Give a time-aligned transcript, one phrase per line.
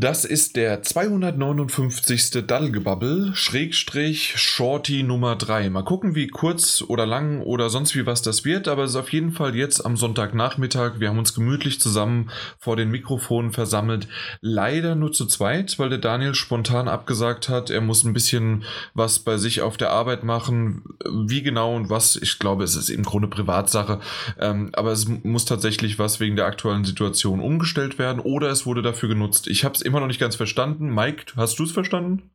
[0.00, 2.46] Das ist der 259.
[2.46, 5.70] Dallgebabbel, Schrägstrich, Shorty Nummer 3.
[5.70, 8.96] Mal gucken, wie kurz oder lang oder sonst wie was das wird, aber es ist
[8.96, 11.00] auf jeden Fall jetzt am Sonntagnachmittag.
[11.00, 12.30] Wir haben uns gemütlich zusammen
[12.60, 14.06] vor den Mikrofonen versammelt.
[14.40, 17.68] Leider nur zu zweit, weil der Daniel spontan abgesagt hat.
[17.68, 18.62] Er muss ein bisschen
[18.94, 20.84] was bei sich auf der Arbeit machen.
[21.10, 23.98] Wie genau und was, ich glaube, es ist im Grunde Privatsache.
[24.38, 28.82] Ähm, aber es muss tatsächlich was wegen der aktuellen Situation umgestellt werden oder es wurde
[28.82, 29.48] dafür genutzt.
[29.48, 30.94] Ich habe es immer noch nicht ganz verstanden.
[30.94, 32.30] Mike, hast du es verstanden?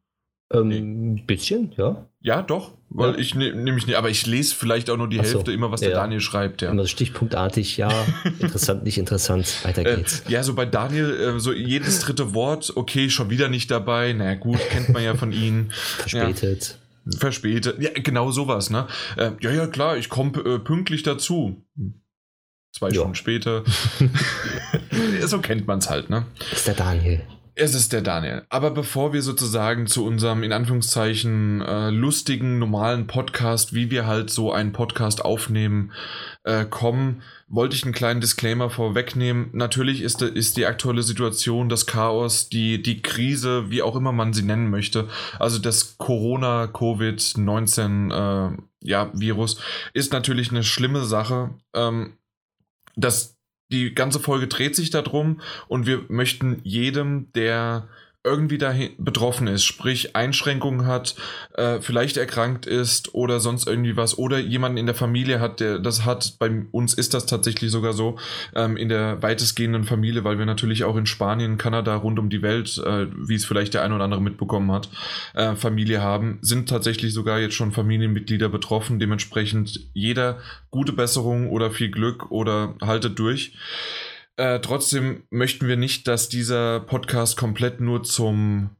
[0.52, 0.78] Ähm, nee.
[0.78, 2.06] Ein bisschen, ja.
[2.22, 3.18] Ja, doch, weil ja.
[3.18, 5.82] ich ne, nämlich nicht, aber ich lese vielleicht auch nur die so, Hälfte immer, was
[5.82, 5.90] ja.
[5.90, 6.62] der Daniel schreibt.
[6.62, 6.72] Ja.
[6.72, 7.90] Immer stichpunktartig, ja,
[8.40, 10.24] interessant, nicht interessant, weiter äh, geht's.
[10.28, 14.14] Äh, ja, so bei Daniel, äh, so jedes dritte Wort, okay, schon wieder nicht dabei,
[14.14, 15.70] naja gut, kennt man ja von ihm.
[15.72, 16.80] Verspätet.
[17.06, 17.20] Ja.
[17.20, 18.88] Verspätet, ja, genau sowas, ne?
[19.18, 21.66] Äh, ja, ja, klar, ich komme äh, pünktlich dazu.
[22.72, 23.64] Zwei Stunden später.
[25.26, 26.26] so kennt man es halt, ne?
[26.52, 27.22] Ist der Daniel.
[27.56, 28.48] Es ist der Daniel.
[28.50, 34.32] Aber bevor wir sozusagen zu unserem in Anführungszeichen äh, lustigen, normalen Podcast, wie wir halt
[34.32, 35.92] so einen Podcast aufnehmen,
[36.44, 39.52] äh, kommen, wollte ich einen kleinen Disclaimer vorwegnehmen.
[39.54, 44.34] Natürlich ist, ist die aktuelle Situation, das Chaos, die, die Krise, wie auch immer man
[44.34, 49.62] sie nennen möchte, also das Corona-Covid-19 äh, ja, Virus,
[49.94, 51.52] ist natürlich eine schlimme Sache.
[51.76, 52.18] Ähm,
[52.96, 53.38] das
[53.72, 57.88] die ganze Folge dreht sich darum und wir möchten jedem, der
[58.24, 61.16] irgendwie dahin betroffen ist, sprich Einschränkungen hat,
[61.56, 65.80] äh, vielleicht erkrankt ist oder sonst irgendwie was oder jemanden in der Familie hat, der
[65.80, 66.36] das hat.
[66.40, 68.18] Bei uns ist das tatsächlich sogar so
[68.56, 72.42] ähm, in der weitestgehenden Familie, weil wir natürlich auch in Spanien, Kanada, rund um die
[72.42, 74.90] Welt, äh, wie es vielleicht der eine oder andere mitbekommen hat,
[75.34, 79.00] äh, Familie haben, sind tatsächlich sogar jetzt schon Familienmitglieder betroffen.
[79.00, 80.38] Dementsprechend jeder
[80.72, 83.54] gute Besserung oder viel Glück oder haltet durch.
[84.38, 88.76] Äh, trotzdem möchten wir nicht, dass dieser Podcast komplett nur zum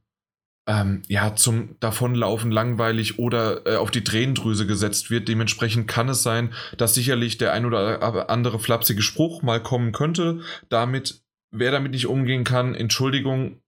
[0.66, 5.28] ähm, ja, zum Davonlaufen langweilig oder äh, auf die Tränendrüse gesetzt wird.
[5.28, 10.42] Dementsprechend kann es sein, dass sicherlich der ein oder andere flapsige Spruch mal kommen könnte.
[10.70, 13.62] Damit, wer damit nicht umgehen kann, Entschuldigung,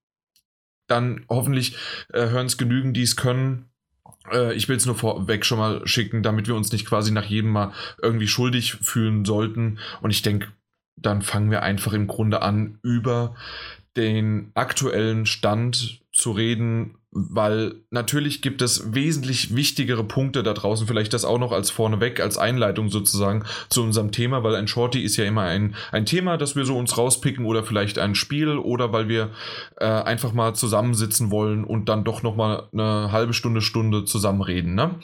[0.88, 1.76] dann hoffentlich
[2.14, 3.70] äh, hören es genügend, die es können.
[4.32, 7.26] Äh, ich will es nur vorweg schon mal schicken, damit wir uns nicht quasi nach
[7.26, 9.80] jedem Mal irgendwie schuldig fühlen sollten.
[10.02, 10.48] Und ich denke,
[10.96, 13.36] dann fangen wir einfach im Grunde an, über
[13.98, 21.14] den aktuellen Stand zu reden, weil natürlich gibt es wesentlich wichtigere Punkte da draußen, vielleicht
[21.14, 25.16] das auch noch als vorneweg, als Einleitung sozusagen zu unserem Thema, weil ein Shorty ist
[25.16, 28.92] ja immer ein, ein Thema, das wir so uns rauspicken oder vielleicht ein Spiel oder
[28.92, 29.30] weil wir
[29.78, 34.96] äh, einfach mal zusammensitzen wollen und dann doch nochmal eine halbe Stunde, Stunde zusammenreden, ne?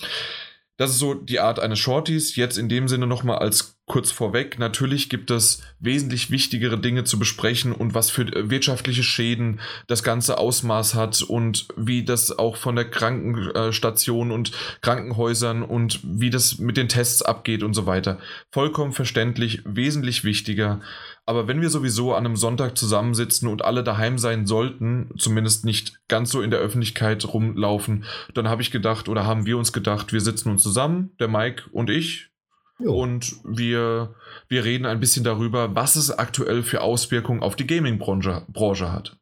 [0.82, 2.36] Das ist so die Art eines Shorties.
[2.36, 4.58] Jetzt in dem Sinne nochmal als kurz vorweg.
[4.58, 10.02] Natürlich gibt es wesentlich wichtigere Dinge zu besprechen und was für äh, wirtschaftliche Schäden das
[10.02, 16.58] ganze Ausmaß hat und wie das auch von der Krankenstation und Krankenhäusern und wie das
[16.58, 18.18] mit den Tests abgeht und so weiter.
[18.52, 20.82] Vollkommen verständlich, wesentlich wichtiger.
[21.26, 26.02] Aber wenn wir sowieso an einem Sonntag zusammensitzen und alle daheim sein sollten, zumindest nicht
[26.08, 30.14] ganz so in der Öffentlichkeit rumlaufen, dann habe ich gedacht oder haben wir uns gedacht,
[30.14, 32.32] wir sitzen uns zusammen, der Mike und ich,
[32.80, 32.94] jo.
[32.94, 34.16] und wir,
[34.48, 39.18] wir reden ein bisschen darüber, was es aktuell für Auswirkungen auf die Gaming-Branche Branche hat.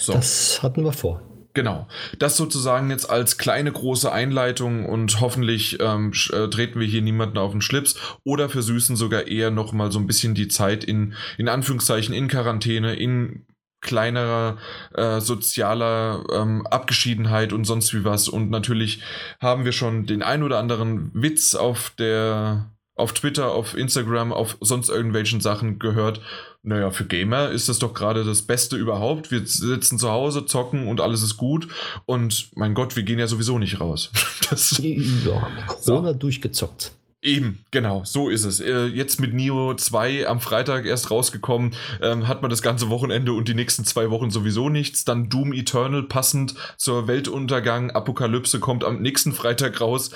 [0.00, 0.12] So.
[0.12, 1.35] Das hatten wir vor.
[1.56, 1.88] Genau.
[2.18, 7.38] Das sozusagen jetzt als kleine große Einleitung und hoffentlich ähm, äh, treten wir hier niemanden
[7.38, 11.48] auf den Schlips oder versüßen sogar eher nochmal so ein bisschen die Zeit in, in
[11.48, 13.46] Anführungszeichen, in Quarantäne, in
[13.80, 14.58] kleinerer
[14.92, 18.28] äh, sozialer ähm, Abgeschiedenheit und sonst wie was.
[18.28, 19.00] Und natürlich
[19.40, 24.56] haben wir schon den ein oder anderen Witz auf der auf Twitter, auf Instagram, auf
[24.60, 26.20] sonst irgendwelchen Sachen gehört.
[26.66, 29.30] Naja, für Gamer ist das doch gerade das Beste überhaupt.
[29.30, 31.68] Wir sitzen zu Hause, zocken und alles ist gut.
[32.06, 34.10] Und mein Gott, wir gehen ja sowieso nicht raus.
[34.48, 36.14] Das, ja, Corona so.
[36.14, 36.92] durchgezockt.
[37.20, 38.60] Eben, genau, so ist es.
[38.60, 43.32] Äh, jetzt mit Nio 2 am Freitag erst rausgekommen, ähm, hat man das ganze Wochenende
[43.32, 45.04] und die nächsten zwei Wochen sowieso nichts.
[45.04, 47.90] Dann Doom Eternal passend zur Weltuntergang.
[47.90, 50.12] Apokalypse kommt am nächsten Freitag raus.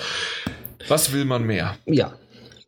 [0.86, 1.76] Was will man mehr?
[1.86, 2.12] Ja,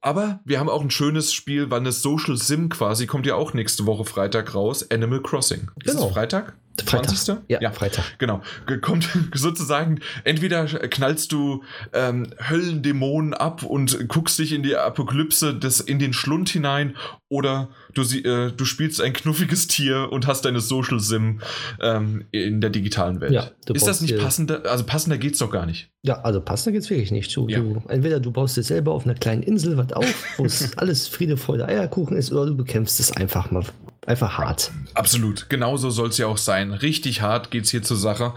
[0.03, 3.55] aber wir haben auch ein schönes Spiel, weil eine Social Sim quasi kommt ja auch
[3.55, 4.91] nächste Woche Freitag raus.
[4.91, 5.71] Animal Crossing.
[5.83, 6.09] Ist genau.
[6.09, 6.55] es Freitag?
[6.85, 7.17] Freitag.
[7.17, 7.37] 20.
[7.49, 8.19] Ja, ja, Freitag.
[8.19, 8.43] Genau.
[8.81, 15.81] Kommt sozusagen, entweder knallst du ähm, Höllendämonen ab und guckst dich in die Apokalypse des,
[15.81, 16.97] in den Schlund hinein
[17.29, 21.41] oder du, äh, du spielst ein knuffiges Tier und hast deine Social Sim
[21.81, 23.33] ähm, in der digitalen Welt.
[23.33, 24.63] Ja, Ist das nicht passender?
[24.67, 25.91] Also passender geht's doch gar nicht.
[26.03, 27.35] Ja, also passender geht's wirklich nicht.
[27.37, 27.61] Du, ja.
[27.61, 31.09] du, entweder du baust dir selber auf einer kleinen Insel was auf, wo es alles
[31.09, 33.65] Friede, Freude, Eierkuchen ist, oder du bekämpfst es einfach mal
[34.07, 34.73] einfach hart.
[34.95, 36.73] Absolut, genauso soll es ja auch sein.
[36.73, 38.35] Richtig hart geht es hier zur Sache.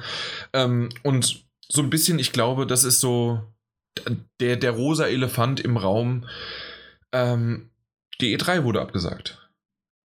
[0.54, 3.42] Ähm, und so ein bisschen, ich glaube, das ist so
[4.40, 6.28] der, der rosa Elefant im Raum.
[7.12, 7.70] Ähm,
[8.22, 9.50] die E3 wurde abgesagt.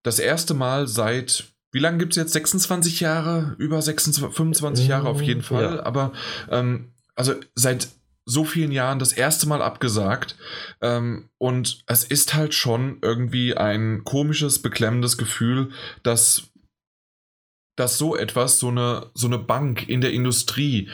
[0.03, 2.33] Das erste Mal seit, wie lange gibt es jetzt?
[2.33, 3.55] 26 Jahre?
[3.59, 5.77] Über 26, 25 Jahre auf jeden Fall.
[5.77, 5.83] Ja.
[5.85, 6.13] Aber
[6.51, 7.89] ähm, also seit
[8.27, 10.37] so vielen Jahren das erste Mal abgesagt.
[10.81, 15.71] Ähm, und es ist halt schon irgendwie ein komisches, beklemmendes Gefühl,
[16.03, 16.51] dass,
[17.77, 20.91] dass so etwas, so eine, so eine Bank in der Industrie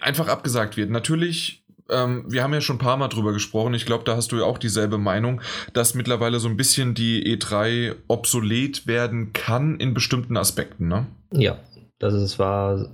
[0.00, 0.90] einfach abgesagt wird.
[0.90, 3.74] Natürlich ähm, wir haben ja schon ein paar Mal drüber gesprochen.
[3.74, 5.40] Ich glaube, da hast du ja auch dieselbe Meinung,
[5.72, 11.06] dass mittlerweile so ein bisschen die E3 obsolet werden kann in bestimmten Aspekten, ne?
[11.32, 11.58] Ja,
[11.98, 12.88] das ist, war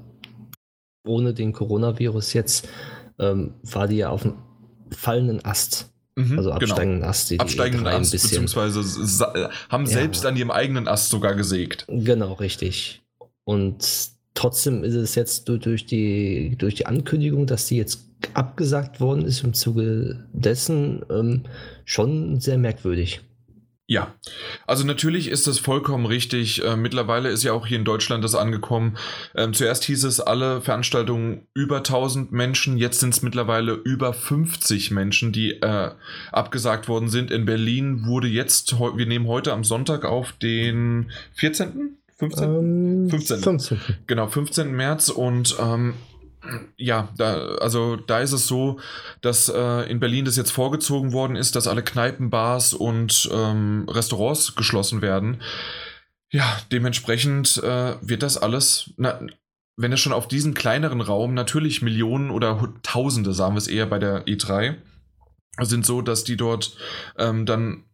[1.07, 2.69] ohne den Coronavirus jetzt,
[3.19, 4.35] ähm, war die ja auf dem
[4.91, 5.91] fallenden Ast.
[6.17, 6.57] Mhm, also genau.
[6.57, 7.11] absteigenden genau.
[7.11, 7.31] Ast.
[7.31, 8.81] Die absteigenden E3 Ast, beziehungsweise
[9.69, 9.91] haben ja.
[9.91, 11.87] selbst an ihrem eigenen Ast sogar gesägt.
[11.89, 13.03] Genau, richtig.
[13.45, 19.25] Und trotzdem ist es jetzt durch die, durch die Ankündigung, dass die jetzt abgesagt worden
[19.25, 21.45] ist im Zuge dessen, ähm,
[21.85, 23.21] schon sehr merkwürdig.
[23.91, 24.15] Ja,
[24.67, 26.63] also natürlich ist das vollkommen richtig.
[26.63, 28.99] Äh, mittlerweile ist ja auch hier in Deutschland das angekommen.
[29.35, 34.91] Ähm, zuerst hieß es alle Veranstaltungen über 1000 Menschen, jetzt sind es mittlerweile über 50
[34.91, 35.93] Menschen, die äh,
[36.33, 37.31] abgesagt worden sind.
[37.31, 41.97] In Berlin wurde jetzt, wir nehmen heute am Sonntag auf den 14.
[42.19, 42.45] 15?
[42.45, 43.39] Ähm, 15.
[43.39, 43.81] 15.
[44.07, 44.71] Genau, 15.
[44.71, 45.95] März und ähm,
[46.77, 48.79] ja, da, also da ist es so,
[49.21, 53.87] dass äh, in Berlin das jetzt vorgezogen worden ist, dass alle Kneipen, Bars und ähm,
[53.89, 55.43] Restaurants geschlossen werden.
[56.31, 59.21] Ja, dementsprechend äh, wird das alles, na,
[59.77, 63.87] wenn es schon auf diesen kleineren Raum natürlich Millionen oder Tausende, sagen wir es eher
[63.87, 64.77] bei der E3,
[65.61, 66.77] sind so, dass die dort
[67.17, 67.85] ähm, dann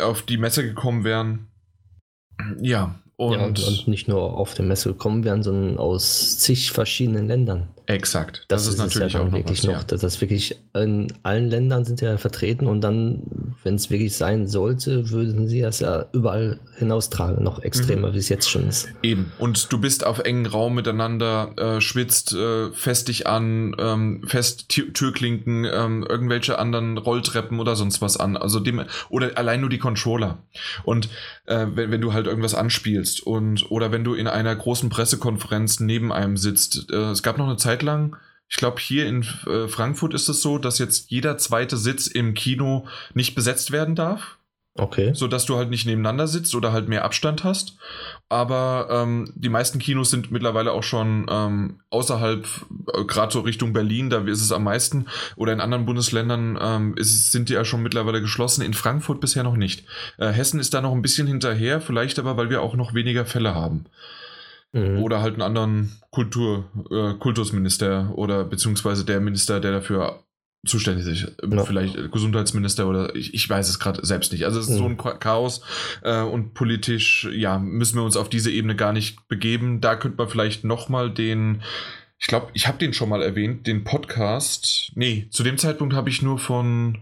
[0.00, 1.48] auf die Messe gekommen wären.
[2.60, 6.72] Ja, und, ja, und, und, nicht nur auf der Messe gekommen werden, sondern aus zig
[6.72, 7.68] verschiedenen Ländern.
[7.86, 8.44] Exakt.
[8.48, 11.12] Das, das ist, ist natürlich ja auch noch wirklich was, noch, dass das wirklich in
[11.22, 13.22] allen Ländern sind ja vertreten und dann,
[13.64, 18.14] wenn es wirklich sein sollte, würden sie das ja überall hinaustragen, noch extremer, mhm.
[18.14, 18.88] wie es jetzt schon ist.
[19.02, 19.32] Eben.
[19.38, 24.68] Und du bist auf engen Raum miteinander, äh, schwitzt äh, fest dich an, ähm, fest
[24.68, 28.36] Türklinken, ähm, irgendwelche anderen Rolltreppen oder sonst was an.
[28.36, 30.38] Also dem, oder allein nur die Controller.
[30.84, 31.08] Und
[31.46, 35.80] äh, wenn, wenn du halt irgendwas anspielst und oder wenn du in einer großen Pressekonferenz
[35.80, 36.90] neben einem sitzt.
[36.90, 38.16] Äh, es gab noch eine Zeit lang,
[38.52, 42.34] ich glaube, hier in äh, Frankfurt ist es so, dass jetzt jeder zweite Sitz im
[42.34, 44.36] Kino nicht besetzt werden darf.
[44.74, 45.12] Okay.
[45.12, 47.76] So dass du halt nicht nebeneinander sitzt oder halt mehr Abstand hast.
[48.30, 52.46] Aber ähm, die meisten Kinos sind mittlerweile auch schon ähm, außerhalb,
[52.94, 55.06] äh, gerade so Richtung Berlin, da ist es am meisten.
[55.36, 58.62] Oder in anderen Bundesländern ähm, ist, sind die ja schon mittlerweile geschlossen.
[58.62, 59.84] In Frankfurt bisher noch nicht.
[60.16, 63.26] Äh, Hessen ist da noch ein bisschen hinterher, vielleicht aber, weil wir auch noch weniger
[63.26, 63.84] Fälle haben.
[64.72, 65.02] Mhm.
[65.02, 70.24] Oder halt einen anderen Kultur, äh, Kultusminister oder beziehungsweise der Minister, der dafür
[70.64, 71.32] zuständig ist.
[71.42, 71.64] Ja.
[71.64, 74.44] Vielleicht Gesundheitsminister oder ich, ich weiß es gerade selbst nicht.
[74.44, 74.96] Also es ist mhm.
[74.96, 75.62] so ein Chaos
[76.02, 79.80] äh, und politisch, ja, müssen wir uns auf diese Ebene gar nicht begeben.
[79.80, 81.62] Da könnte man vielleicht nochmal den,
[82.18, 84.92] ich glaube, ich habe den schon mal erwähnt, den Podcast.
[84.94, 86.98] Nee, zu dem Zeitpunkt habe ich nur von,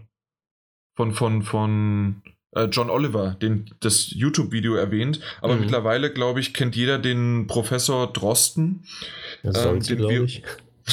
[0.95, 2.23] von, von, von
[2.53, 5.19] äh, John Oliver, den, das YouTube-Video erwähnt.
[5.41, 5.61] Aber mhm.
[5.61, 8.85] mittlerweile, glaube ich, kennt jeder den Professor Drosten.
[9.43, 10.41] Das ähm, den glaube ich.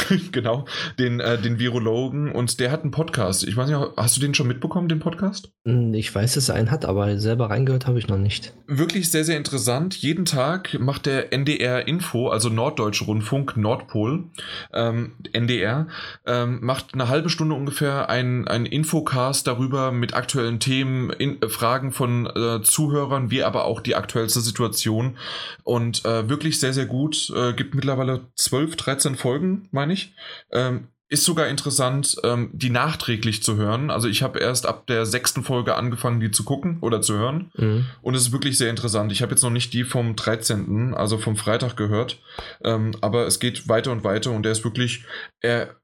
[0.32, 0.64] genau,
[0.98, 3.46] den, äh, den Virologen und der hat einen Podcast.
[3.46, 5.50] Ich weiß nicht, hast du den schon mitbekommen, den Podcast?
[5.64, 8.52] Hm, ich weiß, dass er einen hat, aber selber reingehört habe ich noch nicht.
[8.66, 9.96] Wirklich sehr, sehr interessant.
[9.96, 14.24] Jeden Tag macht der NDR Info, also Norddeutsche Rundfunk, Nordpol,
[14.72, 15.88] ähm, NDR,
[16.26, 21.92] ähm, macht eine halbe Stunde ungefähr einen Infocast darüber mit aktuellen Themen, in, äh, Fragen
[21.92, 25.16] von äh, Zuhörern, wie aber auch die aktuellste Situation.
[25.64, 27.30] Und äh, wirklich sehr, sehr gut.
[27.34, 30.14] Äh, gibt mittlerweile 12, 13 Folgen, meine ich.
[30.52, 33.90] Ähm, ist sogar interessant, ähm, die nachträglich zu hören.
[33.90, 37.50] Also ich habe erst ab der sechsten Folge angefangen, die zu gucken oder zu hören.
[37.56, 37.86] Mhm.
[38.02, 39.10] Und es ist wirklich sehr interessant.
[39.10, 42.20] Ich habe jetzt noch nicht die vom 13., also vom Freitag gehört.
[42.62, 45.04] Ähm, aber es geht weiter und weiter und er ist wirklich,
[45.40, 45.76] er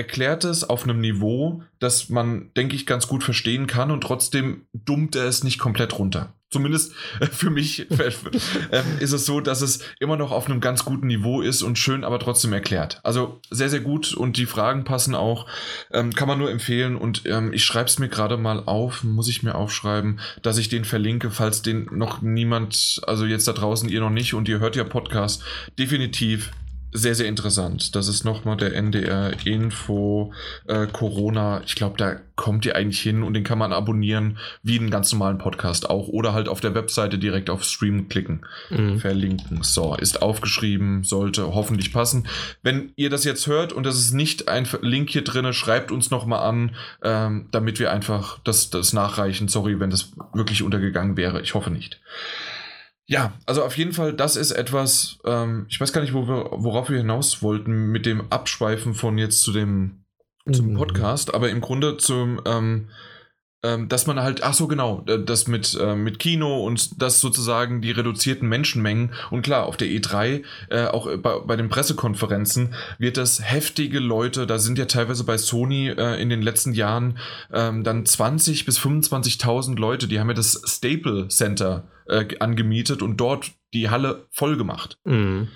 [0.00, 4.62] erklärt es auf einem Niveau, das man, denke ich, ganz gut verstehen kann und trotzdem
[4.72, 6.32] dummt er es nicht komplett runter.
[6.48, 10.86] Zumindest äh, für mich ähm, ist es so, dass es immer noch auf einem ganz
[10.86, 12.98] guten Niveau ist und schön, aber trotzdem erklärt.
[13.02, 15.46] Also sehr, sehr gut und die Fragen passen auch.
[15.92, 19.28] Ähm, kann man nur empfehlen und ähm, ich schreibe es mir gerade mal auf, muss
[19.28, 23.90] ich mir aufschreiben, dass ich den verlinke, falls den noch niemand, also jetzt da draußen
[23.90, 25.44] ihr noch nicht und ihr hört ja Podcast,
[25.78, 26.52] definitiv
[26.92, 27.94] sehr, sehr interessant.
[27.94, 30.32] Das ist nochmal der NDR-Info
[30.66, 31.62] äh, Corona.
[31.64, 35.12] Ich glaube, da kommt ihr eigentlich hin und den kann man abonnieren, wie einen ganz
[35.12, 36.08] normalen Podcast auch.
[36.08, 38.98] Oder halt auf der Webseite direkt auf Stream klicken, mhm.
[38.98, 39.62] verlinken.
[39.62, 42.26] So, ist aufgeschrieben, sollte hoffentlich passen.
[42.62, 46.10] Wenn ihr das jetzt hört und das ist nicht ein Link hier drin, schreibt uns
[46.10, 49.48] nochmal an, ähm, damit wir einfach das, das nachreichen.
[49.48, 51.40] Sorry, wenn das wirklich untergegangen wäre.
[51.42, 52.00] Ich hoffe nicht.
[53.10, 56.48] Ja, also auf jeden Fall, das ist etwas, ähm, ich weiß gar nicht, wo wir,
[56.52, 60.04] worauf wir hinaus wollten mit dem Abschweifen von jetzt zu dem
[60.50, 60.76] zum mhm.
[60.76, 62.88] Podcast, aber im Grunde zum, ähm,
[63.64, 67.82] ähm, dass man halt, ach so genau, das mit, äh, mit Kino und das sozusagen
[67.82, 73.16] die reduzierten Menschenmengen und klar, auf der E3, äh, auch bei, bei, den Pressekonferenzen wird
[73.16, 77.18] das heftige Leute, da sind ja teilweise bei Sony äh, in den letzten Jahren
[77.52, 83.16] ähm, dann 20 bis 25.000 Leute, die haben ja das Staple Center äh, angemietet und
[83.16, 84.98] dort die Halle voll gemacht.
[85.04, 85.48] Mhm.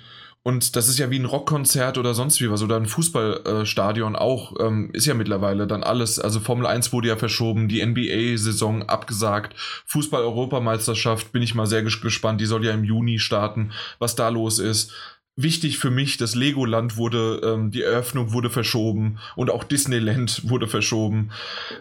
[0.47, 4.53] Und das ist ja wie ein Rockkonzert oder sonst wie was oder ein Fußballstadion auch.
[4.59, 6.19] Ähm, ist ja mittlerweile dann alles.
[6.19, 9.55] Also Formel 1 wurde ja verschoben, die NBA-Saison abgesagt,
[9.87, 12.41] Fußball-Europameisterschaft bin ich mal sehr gespannt.
[12.41, 14.93] Die soll ja im Juni starten, was da los ist
[15.35, 20.67] wichtig für mich, das Legoland wurde, ähm, die Eröffnung wurde verschoben und auch Disneyland wurde
[20.67, 21.31] verschoben.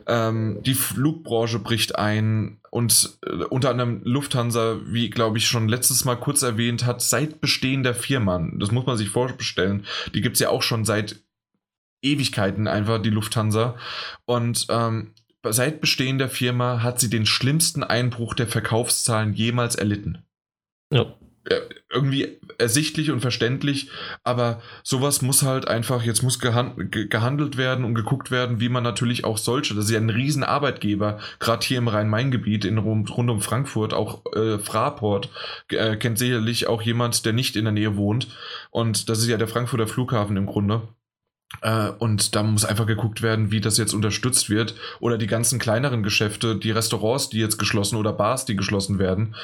[0.06, 6.04] Ähm, die Flugbranche bricht ein und äh, unter anderem Lufthansa, wie glaube ich schon letztes
[6.04, 10.34] Mal kurz erwähnt hat, seit Bestehen der Firma, das muss man sich vorbestellen, die gibt
[10.34, 11.23] es ja auch schon seit
[12.02, 13.76] Ewigkeiten einfach, die Lufthansa.
[14.26, 20.18] Und ähm, seit Bestehen der Firma hat sie den schlimmsten Einbruch der Verkaufszahlen jemals erlitten.
[20.90, 21.14] Ja
[21.90, 23.90] irgendwie ersichtlich und verständlich,
[24.23, 29.25] aber sowas muss halt einfach, jetzt muss gehandelt werden und geguckt werden, wie man natürlich
[29.25, 33.30] auch solche, das ist ja ein riesen Arbeitgeber, gerade hier im Rhein-Main-Gebiet, in rund, rund
[33.30, 35.30] um Frankfurt, auch äh, Fraport,
[35.68, 38.28] äh, kennt sicherlich auch jemand, der nicht in der Nähe wohnt
[38.70, 40.82] und das ist ja der Frankfurter Flughafen im Grunde.
[41.62, 44.75] Äh, und da muss einfach geguckt werden, wie das jetzt unterstützt wird.
[45.00, 49.34] Oder die ganzen kleineren Geschäfte, die Restaurants, die jetzt geschlossen oder Bars, die geschlossen werden.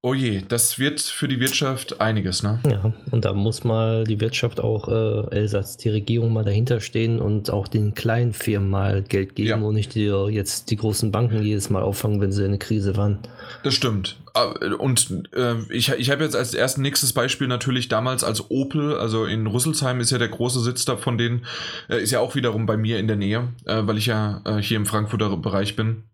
[0.00, 2.60] Oh je, das wird für die Wirtschaft einiges, ne?
[2.70, 7.20] Ja, und da muss mal die Wirtschaft auch, äh, Elsatz, die Regierung mal dahinter stehen
[7.20, 9.56] und auch den kleinen Firmen mal Geld geben ja.
[9.56, 12.96] und nicht die, jetzt die großen Banken jedes Mal auffangen, wenn sie in eine Krise
[12.96, 13.18] waren.
[13.64, 14.20] Das stimmt.
[14.34, 18.96] Ah, und äh, ich, ich habe jetzt als erst nächstes Beispiel natürlich damals als Opel,
[18.96, 21.44] also in Rüsselsheim ist ja der große Sitz da von denen,
[21.88, 24.62] äh, ist ja auch wiederum bei mir in der Nähe, äh, weil ich ja äh,
[24.62, 26.04] hier im Frankfurter Bereich bin.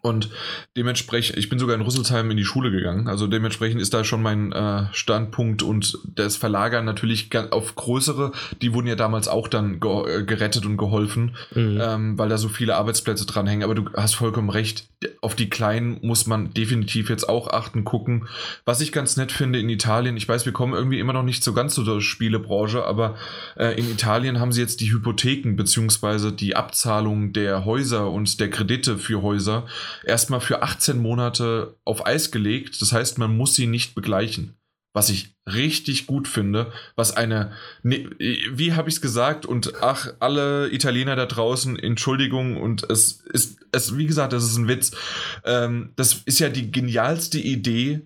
[0.00, 0.30] Und
[0.76, 3.08] dementsprechend, ich bin sogar in Rüsselsheim in die Schule gegangen.
[3.08, 8.72] Also dementsprechend ist da schon mein äh, Standpunkt und das Verlagern natürlich auf größere, die
[8.74, 11.78] wurden ja damals auch dann ge äh, gerettet und geholfen, mhm.
[11.80, 13.64] ähm, weil da so viele Arbeitsplätze dranhängen.
[13.64, 14.88] Aber du hast vollkommen recht,
[15.20, 18.28] auf die kleinen muss man definitiv jetzt auch achten, gucken.
[18.64, 21.42] Was ich ganz nett finde in Italien, ich weiß, wir kommen irgendwie immer noch nicht
[21.42, 23.16] so ganz zu der Spielebranche, aber
[23.56, 28.50] äh, in Italien haben sie jetzt die Hypotheken beziehungsweise die Abzahlung der Häuser und der
[28.50, 29.66] Kredite für Häuser
[30.04, 32.80] erstmal für 18 Monate auf Eis gelegt.
[32.80, 34.54] Das heißt, man muss sie nicht begleichen.
[34.94, 37.52] Was ich richtig gut finde, was eine,
[37.82, 39.46] ne, wie habe ich es gesagt?
[39.46, 44.56] Und ach, alle Italiener da draußen, Entschuldigung, und es ist, es, wie gesagt, das ist
[44.56, 44.92] ein Witz.
[45.44, 48.00] Ähm, das ist ja die genialste Idee,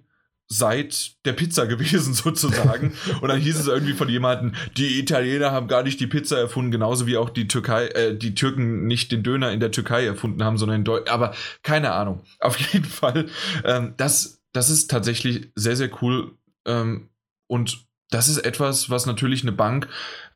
[0.52, 2.92] seit der Pizza gewesen, sozusagen.
[3.20, 6.70] Und dann hieß es irgendwie von jemandem, die Italiener haben gar nicht die Pizza erfunden,
[6.70, 10.44] genauso wie auch die Türkei, äh, die Türken nicht den Döner in der Türkei erfunden
[10.44, 11.10] haben, sondern in Deutschland.
[11.10, 12.22] Aber keine Ahnung.
[12.40, 13.28] Auf jeden Fall,
[13.64, 16.32] ähm, das, das ist tatsächlich sehr, sehr cool.
[16.66, 17.08] Ähm,
[17.48, 19.88] und das ist etwas, was natürlich eine Bank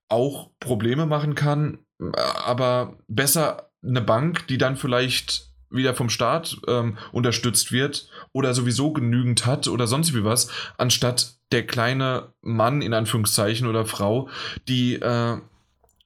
[0.08, 1.78] auch Probleme machen kann,
[2.14, 8.92] aber besser eine Bank, die dann vielleicht wieder vom Staat ähm, unterstützt wird oder sowieso
[8.92, 14.28] genügend hat oder sonst wie was, anstatt der kleine Mann in Anführungszeichen oder Frau,
[14.68, 15.38] die äh,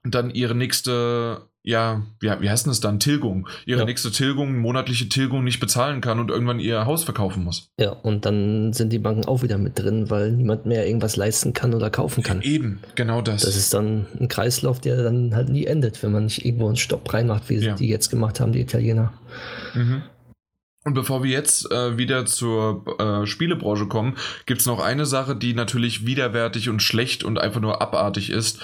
[0.03, 3.01] dann ihre nächste ja, wie, wie heißt denn das dann?
[3.01, 3.47] Tilgung.
[3.67, 3.85] Ihre ja.
[3.85, 7.69] nächste Tilgung, monatliche Tilgung nicht bezahlen kann und irgendwann ihr Haus verkaufen muss.
[7.79, 11.53] Ja, und dann sind die Banken auch wieder mit drin, weil niemand mehr irgendwas leisten
[11.53, 12.41] kann oder kaufen kann.
[12.41, 13.43] Eben, genau das.
[13.43, 16.77] Das ist dann ein Kreislauf, der dann halt nie endet, wenn man nicht irgendwo einen
[16.77, 17.75] Stopp reinmacht, wie ja.
[17.75, 19.13] die jetzt gemacht haben, die Italiener.
[19.75, 20.03] Mhm.
[20.83, 25.37] Und bevor wir jetzt äh, wieder zur äh, Spielebranche kommen, gibt es noch eine Sache,
[25.37, 28.61] die natürlich widerwärtig und schlecht und einfach nur abartig ist.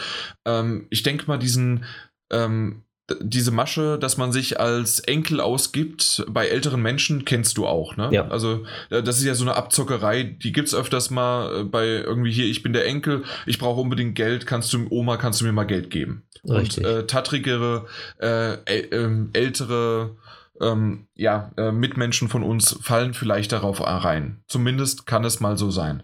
[0.46, 1.84] Ähm, ich denke mal, diesen
[2.32, 2.85] ähm,
[3.20, 8.08] diese Masche, dass man sich als Enkel ausgibt bei älteren Menschen, kennst du auch, ne?
[8.12, 8.28] Ja.
[8.28, 11.86] Also, äh, das ist ja so eine Abzockerei, die gibt es öfters mal äh, bei
[11.86, 15.44] irgendwie hier, ich bin der Enkel, ich brauche unbedingt Geld, kannst du, Oma, kannst du
[15.44, 16.24] mir mal Geld geben?
[16.48, 16.84] Richtig.
[16.84, 17.86] Und äh, tattrigere,
[18.20, 20.16] äh, äh, ältere,
[20.60, 24.42] ähm, ja, äh, Mitmenschen von uns fallen vielleicht darauf rein.
[24.48, 26.02] Zumindest kann es mal so sein.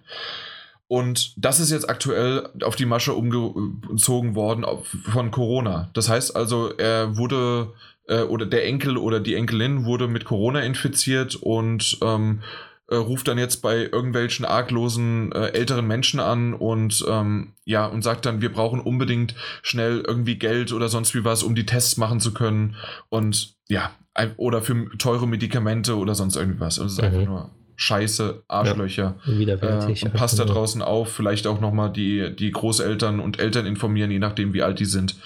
[0.93, 4.67] Und das ist jetzt aktuell auf die Masche umgezogen worden
[5.11, 5.89] von Corona.
[5.95, 7.73] Das heißt also, er wurde
[8.09, 12.43] äh, oder der Enkel oder die Enkelin wurde mit Corona infiziert und ähm,
[12.89, 18.03] äh, ruft dann jetzt bei irgendwelchen arglosen äh, älteren Menschen an und ähm, ja und
[18.03, 21.97] sagt dann, wir brauchen unbedingt schnell irgendwie Geld oder sonst wie was, um die Tests
[21.97, 22.77] machen zu können
[23.09, 23.93] und ja
[24.37, 26.79] oder für teure Medikamente oder sonst irgendwas.
[26.79, 27.05] Und es ist mhm.
[27.07, 29.17] einfach nur Scheiße, Arschlöcher.
[29.26, 33.67] Ja, äh, und passt da draußen auf, vielleicht auch nochmal die, die Großeltern und Eltern
[33.67, 35.17] informieren, je nachdem, wie alt die sind.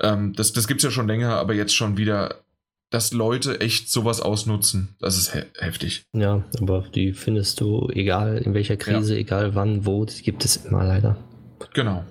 [0.00, 2.36] Ähm, das das gibt es ja schon länger, aber jetzt schon wieder
[2.90, 4.96] dass Leute echt sowas ausnutzen.
[4.98, 6.04] Das ist he heftig.
[6.14, 9.20] Ja, aber die findest du, egal in welcher Krise, ja.
[9.20, 11.16] egal wann, wo, die gibt es immer leider.
[11.74, 12.04] Genau.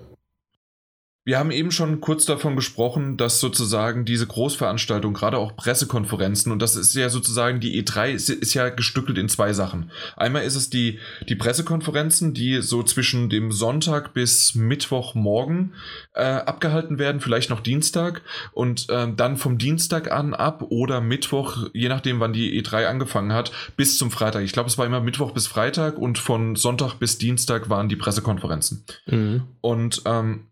[1.28, 6.62] Wir haben eben schon kurz davon gesprochen, dass sozusagen diese Großveranstaltung, gerade auch Pressekonferenzen, und
[6.62, 9.90] das ist ja sozusagen die E3, ist, ist, ja gestückelt in zwei Sachen.
[10.16, 15.74] Einmal ist es die, die Pressekonferenzen, die so zwischen dem Sonntag bis Mittwochmorgen
[16.14, 21.68] äh, abgehalten werden, vielleicht noch Dienstag, und äh, dann vom Dienstag an ab oder Mittwoch,
[21.74, 24.44] je nachdem, wann die E3 angefangen hat, bis zum Freitag.
[24.44, 27.96] Ich glaube, es war immer Mittwoch bis Freitag und von Sonntag bis Dienstag waren die
[27.96, 28.82] Pressekonferenzen.
[29.04, 29.42] Mhm.
[29.60, 30.44] Und ähm,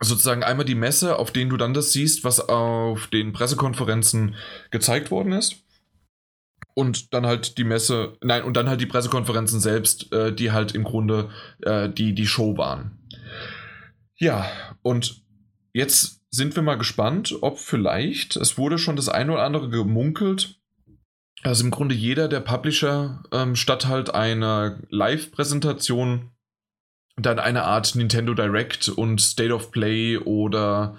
[0.00, 4.34] sozusagen einmal die Messe, auf denen du dann das siehst, was auf den Pressekonferenzen
[4.70, 5.56] gezeigt worden ist.
[6.74, 10.74] Und dann halt die Messe, nein, und dann halt die Pressekonferenzen selbst, äh, die halt
[10.74, 11.30] im Grunde
[11.62, 12.98] äh, die, die Show waren.
[14.16, 14.46] Ja,
[14.82, 15.22] und
[15.72, 20.60] jetzt sind wir mal gespannt, ob vielleicht, es wurde schon das eine oder andere gemunkelt,
[21.42, 26.30] also im Grunde jeder der Publisher ähm, statt halt einer Live-Präsentation
[27.16, 30.96] dann eine Art Nintendo Direct und State of Play oder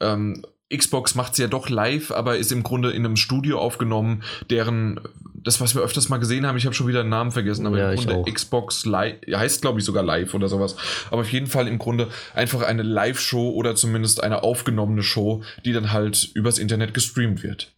[0.00, 0.42] ähm,
[0.74, 5.00] Xbox macht es ja doch live, aber ist im Grunde in einem Studio aufgenommen, deren,
[5.34, 7.78] das was wir öfters mal gesehen haben, ich habe schon wieder den Namen vergessen, aber
[7.78, 10.76] ja, im Grunde Xbox Live, heißt glaube ich sogar live oder sowas,
[11.10, 15.72] aber auf jeden Fall im Grunde einfach eine Live-Show oder zumindest eine aufgenommene Show, die
[15.72, 17.72] dann halt übers Internet gestreamt wird.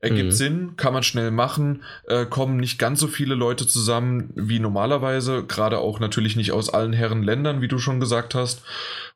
[0.00, 0.32] Ergibt mhm.
[0.32, 5.44] Sinn, kann man schnell machen, äh, kommen nicht ganz so viele Leute zusammen wie normalerweise,
[5.44, 8.62] gerade auch natürlich nicht aus allen Herren Ländern, wie du schon gesagt hast.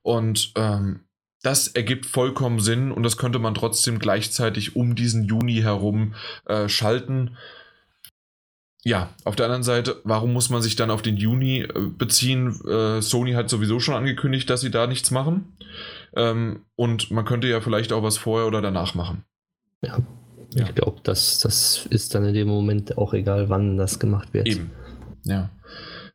[0.03, 1.01] Und ähm,
[1.43, 6.15] das ergibt vollkommen Sinn und das könnte man trotzdem gleichzeitig um diesen Juni herum
[6.47, 7.37] äh, schalten.
[8.85, 12.61] Ja, auf der anderen Seite, warum muss man sich dann auf den Juni äh, beziehen?
[12.67, 15.57] Äh, Sony hat sowieso schon angekündigt, dass sie da nichts machen.
[16.17, 19.25] Ähm, und man könnte ja vielleicht auch was vorher oder danach machen.
[19.83, 19.99] Ja,
[20.55, 20.65] ja.
[20.65, 24.47] Ich glaube, das, das ist dann in dem Moment auch egal, wann das gemacht wird.
[24.47, 24.71] Eben.
[25.25, 25.51] Ja.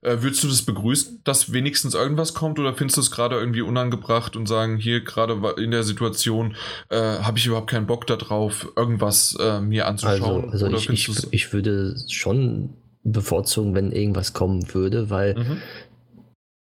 [0.01, 3.61] Äh, würdest du das begrüßen, dass wenigstens irgendwas kommt oder findest du es gerade irgendwie
[3.61, 6.55] unangebracht und sagen, hier gerade in der Situation
[6.89, 10.51] äh, habe ich überhaupt keinen Bock darauf, irgendwas äh, mir anzuschauen?
[10.51, 15.61] Also, also ich, ich, ich, würde schon bevorzugen, wenn irgendwas kommen würde, weil mhm.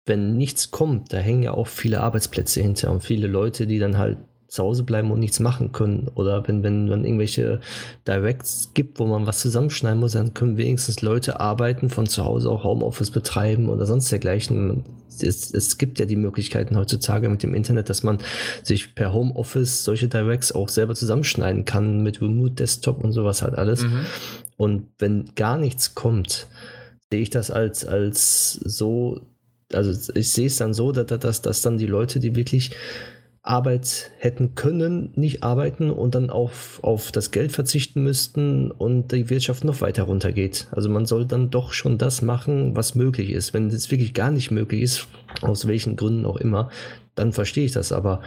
[0.05, 3.98] wenn nichts kommt, da hängen ja auch viele Arbeitsplätze hinter und viele Leute, die dann
[3.98, 4.18] halt
[4.57, 6.09] zu Hause bleiben und nichts machen können.
[6.14, 7.61] Oder wenn, wenn man irgendwelche
[8.09, 12.51] Directs gibt, wo man was zusammenschneiden muss, dann können wenigstens Leute arbeiten, von zu Hause
[12.51, 14.85] auch Homeoffice betreiben oder sonst dergleichen.
[15.21, 18.19] Es, es gibt ja die Möglichkeiten heutzutage mit dem Internet, dass man
[18.62, 23.57] sich per Homeoffice solche Directs auch selber zusammenschneiden kann mit Remote Desktop und sowas halt
[23.57, 23.83] alles.
[23.83, 24.07] Mhm.
[24.57, 26.49] Und wenn gar nichts kommt,
[27.12, 29.21] sehe ich das als, als so,
[29.73, 32.73] also ich sehe es dann so, dass, dass, dass dann die Leute, die wirklich
[33.47, 39.31] Arbeit hätten können, nicht arbeiten und dann auf, auf das Geld verzichten müssten und die
[39.31, 40.67] Wirtschaft noch weiter runtergeht.
[40.73, 43.55] Also man soll dann doch schon das machen, was möglich ist.
[43.55, 45.09] Wenn es wirklich gar nicht möglich ist,
[45.43, 46.71] aus welchen Gründen auch immer,
[47.15, 47.93] dann verstehe ich das.
[47.93, 48.21] Aber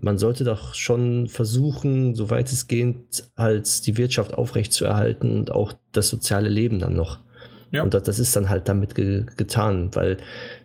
[0.00, 6.08] man sollte doch schon versuchen, soweit es geht, halt die Wirtschaft aufrechtzuerhalten und auch das
[6.08, 7.20] soziale Leben dann noch.
[7.70, 7.82] Ja.
[7.82, 10.18] Und das, das ist dann halt damit ge getan, weil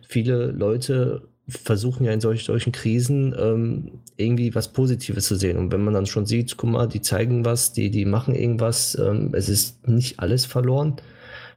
[0.06, 5.56] viele Leute versuchen ja in solch, solchen Krisen ähm, irgendwie was Positives zu sehen.
[5.56, 8.96] Und wenn man dann schon sieht, guck mal, die zeigen was, die, die machen irgendwas,
[8.98, 10.96] ähm, es ist nicht alles verloren,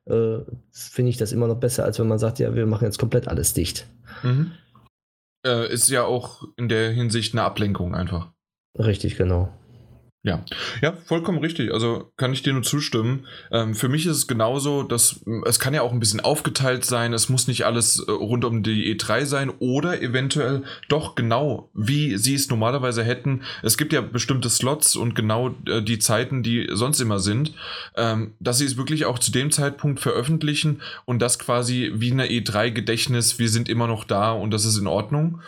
[0.06, 0.38] äh,
[0.71, 3.27] finde ich das immer noch besser, als wenn man sagt, ja, wir machen jetzt komplett
[3.27, 3.86] alles dicht.
[4.23, 4.54] Mhm.
[5.45, 8.32] Äh, ist ja auch in der Hinsicht eine Ablenkung einfach.
[8.77, 9.51] Richtig, genau.
[10.24, 10.46] Ja,
[10.84, 11.74] ja, vollkommen richtig.
[11.74, 13.26] Also kann ich dir nur zustimmen.
[13.52, 17.12] Ähm, für mich ist es genauso, dass es kann ja auch ein bisschen aufgeteilt sein.
[17.14, 22.18] Es muss nicht alles äh, rund um die E3 sein oder eventuell doch genau, wie
[22.18, 23.42] sie es normalerweise hätten.
[23.64, 27.56] Es gibt ja bestimmte Slots und genau äh, die Zeiten, die sonst immer sind,
[27.96, 32.28] ähm, dass sie es wirklich auch zu dem Zeitpunkt veröffentlichen und das quasi wie eine
[32.28, 33.40] E3-Gedächtnis.
[33.40, 35.42] Wir sind immer noch da und das ist in Ordnung.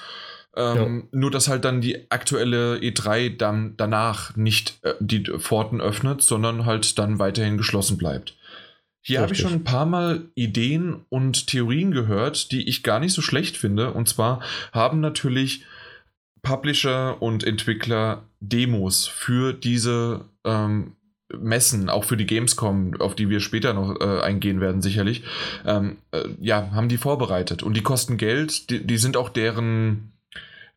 [0.56, 1.20] Ähm, ja.
[1.20, 6.66] Nur, dass halt dann die aktuelle E3 dann danach nicht äh, die Pforten öffnet, sondern
[6.66, 8.36] halt dann weiterhin geschlossen bleibt.
[9.06, 13.12] Hier habe ich schon ein paar Mal Ideen und Theorien gehört, die ich gar nicht
[13.12, 13.92] so schlecht finde.
[13.92, 15.66] Und zwar haben natürlich
[16.42, 20.94] Publisher und Entwickler Demos für diese ähm,
[21.38, 25.24] Messen, auch für die Gamescom, auf die wir später noch äh, eingehen werden, sicherlich,
[25.66, 27.62] ähm, äh, ja, haben die vorbereitet.
[27.62, 30.13] Und die kosten Geld, die, die sind auch deren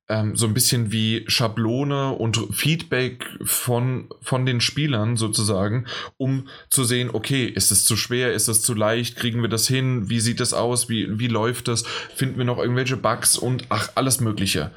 [0.08, 6.84] ähm, so ein bisschen wie Schablone und Feedback von, von den Spielern sozusagen, um zu
[6.84, 10.20] sehen, okay, ist es zu schwer, ist es zu leicht, kriegen wir das hin, wie
[10.20, 14.20] sieht es aus, wie, wie läuft das, finden wir noch irgendwelche Bugs und ach, alles
[14.20, 14.70] Mögliche.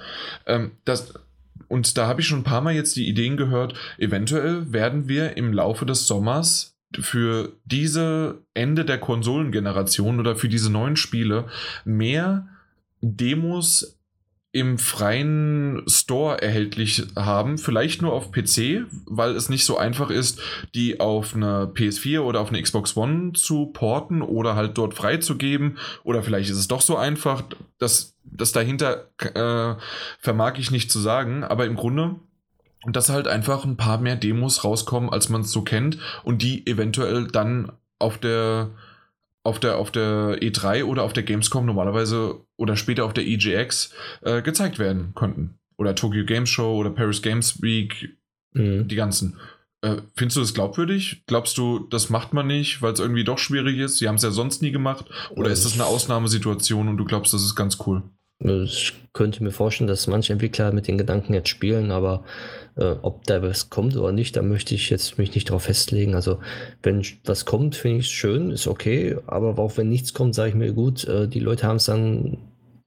[0.47, 1.13] Ähm, das,
[1.67, 5.37] und da habe ich schon ein paar Mal jetzt die Ideen gehört, eventuell werden wir
[5.37, 11.45] im Laufe des Sommers für diese Ende der Konsolengeneration oder für diese neuen Spiele
[11.85, 12.47] mehr
[13.01, 13.98] Demos
[14.51, 20.41] im freien Store erhältlich haben, vielleicht nur auf PC, weil es nicht so einfach ist,
[20.73, 25.77] die auf eine PS4 oder auf eine Xbox One zu porten oder halt dort freizugeben.
[26.03, 27.43] Oder vielleicht ist es doch so einfach,
[27.77, 29.79] dass das dahinter äh,
[30.19, 32.15] vermag ich nicht zu sagen, aber im Grunde
[32.85, 36.65] dass halt einfach ein paar mehr Demos rauskommen, als man es so kennt und die
[36.65, 38.69] eventuell dann auf der
[39.49, 43.91] auf der, auf der E3 oder auf der Gamescom normalerweise oder später auf der EGX
[44.21, 45.59] äh, gezeigt werden könnten.
[45.77, 48.17] Oder Tokyo Games Show oder Paris Games Week,
[48.53, 48.87] mhm.
[48.87, 49.37] die ganzen.
[49.81, 51.23] Äh, findest du das glaubwürdig?
[51.25, 53.97] Glaubst du, das macht man nicht, weil es irgendwie doch schwierig ist?
[53.97, 55.05] Sie haben es ja sonst nie gemacht.
[55.31, 58.03] Oder ist das eine Ausnahmesituation und du glaubst, das ist ganz cool?
[58.41, 62.23] Ich könnte mir vorstellen, dass manche Entwickler mit den Gedanken jetzt spielen, aber
[62.77, 66.15] äh, ob da was kommt oder nicht, da möchte ich jetzt mich nicht drauf festlegen.
[66.15, 66.39] Also
[66.81, 70.49] wenn was kommt, finde ich es schön, ist okay, aber auch wenn nichts kommt, sage
[70.49, 72.37] ich mir gut, äh, die Leute haben es dann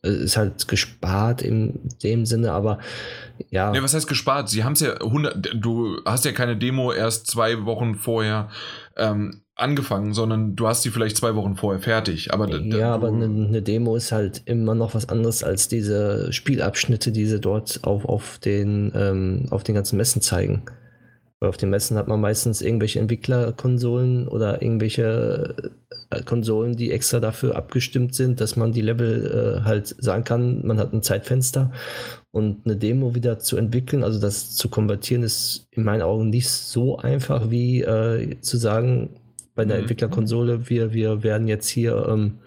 [0.04, 2.78] äh, ist halt gespart in dem Sinne, aber
[3.50, 3.74] ja.
[3.74, 4.48] Ja, was heißt gespart?
[4.48, 8.48] Sie haben es ja 100, du hast ja keine Demo erst zwei Wochen vorher
[8.96, 12.32] ähm, angefangen, sondern du hast die vielleicht zwei Wochen vorher fertig.
[12.32, 17.12] Aber ja, aber eine, eine, Demo ist halt immer noch was anderes als diese Spielabschnitte,
[17.12, 20.62] die sie dort auf, auf, den, ähm, auf den ganzen Messen zeigen.
[21.38, 25.72] Weil auf den Messen hat man meistens irgendwelche Entwicklerkonsolen oder irgendwelche
[26.10, 30.64] äh, Konsolen, die extra dafür abgestimmt sind, dass man die Level äh, halt sagen kann,
[30.66, 31.72] man hat ein Zeitfenster
[32.32, 36.48] und eine Demo wieder zu entwickeln, also das zu konvertieren, ist in meinen Augen nicht
[36.48, 39.10] so einfach wie äh, zu sagen,
[39.54, 39.82] bei der mhm.
[39.82, 42.38] Entwicklerkonsole, wir, wir werden jetzt hier ähm,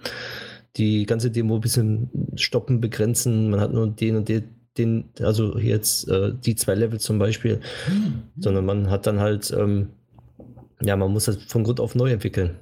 [0.76, 4.44] die ganze Demo ein bisschen stoppen, begrenzen, man hat nur den und den,
[4.76, 8.24] den also jetzt äh, die zwei Level zum Beispiel, mhm.
[8.40, 9.90] sondern man hat dann halt, ähm,
[10.82, 12.56] ja, man muss das von Grund auf neu entwickeln.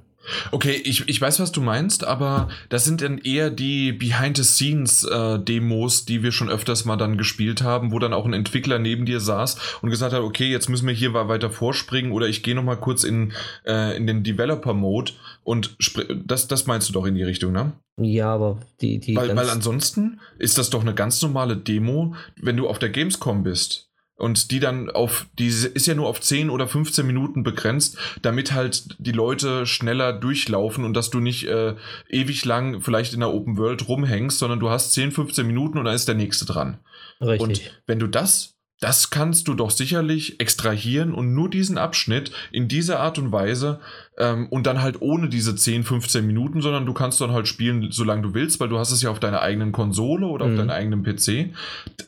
[0.50, 6.06] Okay, ich, ich weiß, was du meinst, aber das sind dann eher die Behind-the-Scenes-Demos, äh,
[6.06, 9.20] die wir schon öfters mal dann gespielt haben, wo dann auch ein Entwickler neben dir
[9.20, 12.78] saß und gesagt hat, okay, jetzt müssen wir hier weiter vorspringen oder ich gehe nochmal
[12.78, 13.32] kurz in,
[13.66, 15.76] äh, in den Developer-Mode und
[16.24, 17.72] das, das meinst du doch in die Richtung, ne?
[17.96, 18.98] Ja, aber die...
[18.98, 22.88] die weil, weil ansonsten ist das doch eine ganz normale Demo, wenn du auf der
[22.88, 27.42] Gamescom bist und die dann auf, die ist ja nur auf 10 oder 15 Minuten
[27.42, 31.74] begrenzt, damit halt die Leute schneller durchlaufen und dass du nicht äh,
[32.08, 35.84] ewig lang vielleicht in der Open World rumhängst, sondern du hast 10, 15 Minuten und
[35.84, 36.78] dann ist der nächste dran.
[37.20, 37.40] Richtig.
[37.40, 42.68] Und wenn du das, das kannst du doch sicherlich extrahieren und nur diesen Abschnitt in
[42.68, 43.80] dieser Art und Weise
[44.18, 47.90] ähm, und dann halt ohne diese 10, 15 Minuten, sondern du kannst dann halt spielen,
[47.90, 50.52] solange du willst, weil du hast es ja auf deiner eigenen Konsole oder mhm.
[50.52, 51.54] auf deinem eigenen PC.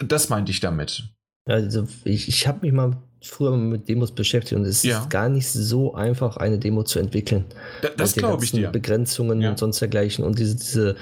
[0.07, 1.05] Das meinte ich damit.
[1.47, 5.01] Also ich, ich habe mich mal früher mit Demos beschäftigt und es ja.
[5.01, 7.45] ist gar nicht so einfach, eine Demo zu entwickeln.
[7.83, 8.71] Da, das glaube ich dir.
[8.71, 9.51] Begrenzungen ja.
[9.51, 10.97] und sonst dergleichen und diese, diese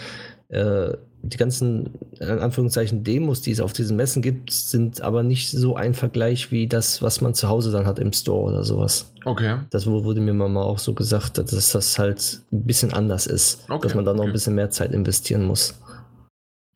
[0.48, 5.50] äh, die ganzen, in Anführungszeichen, Demos, die es auf diesen Messen gibt, sind aber nicht
[5.50, 9.11] so ein Vergleich wie das, was man zu Hause dann hat im Store oder sowas.
[9.24, 9.57] Okay.
[9.70, 13.64] Das wurde mir mal auch so gesagt, dass das halt ein bisschen anders ist.
[13.68, 13.80] Okay.
[13.83, 14.30] Dass man da noch okay.
[14.30, 15.74] ein bisschen mehr Zeit investieren muss.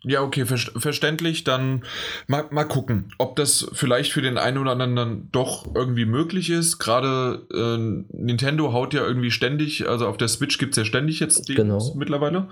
[0.04, 1.44] Ja, okay, ver verständlich.
[1.44, 1.82] Dann
[2.28, 6.50] mal, mal gucken, ob das vielleicht für den einen oder anderen dann doch irgendwie möglich
[6.50, 6.78] ist.
[6.78, 11.20] Gerade äh, Nintendo haut ja irgendwie ständig, also auf der Switch gibt es ja ständig
[11.20, 11.98] jetzt Demos genau.
[11.98, 12.48] mittlerweile.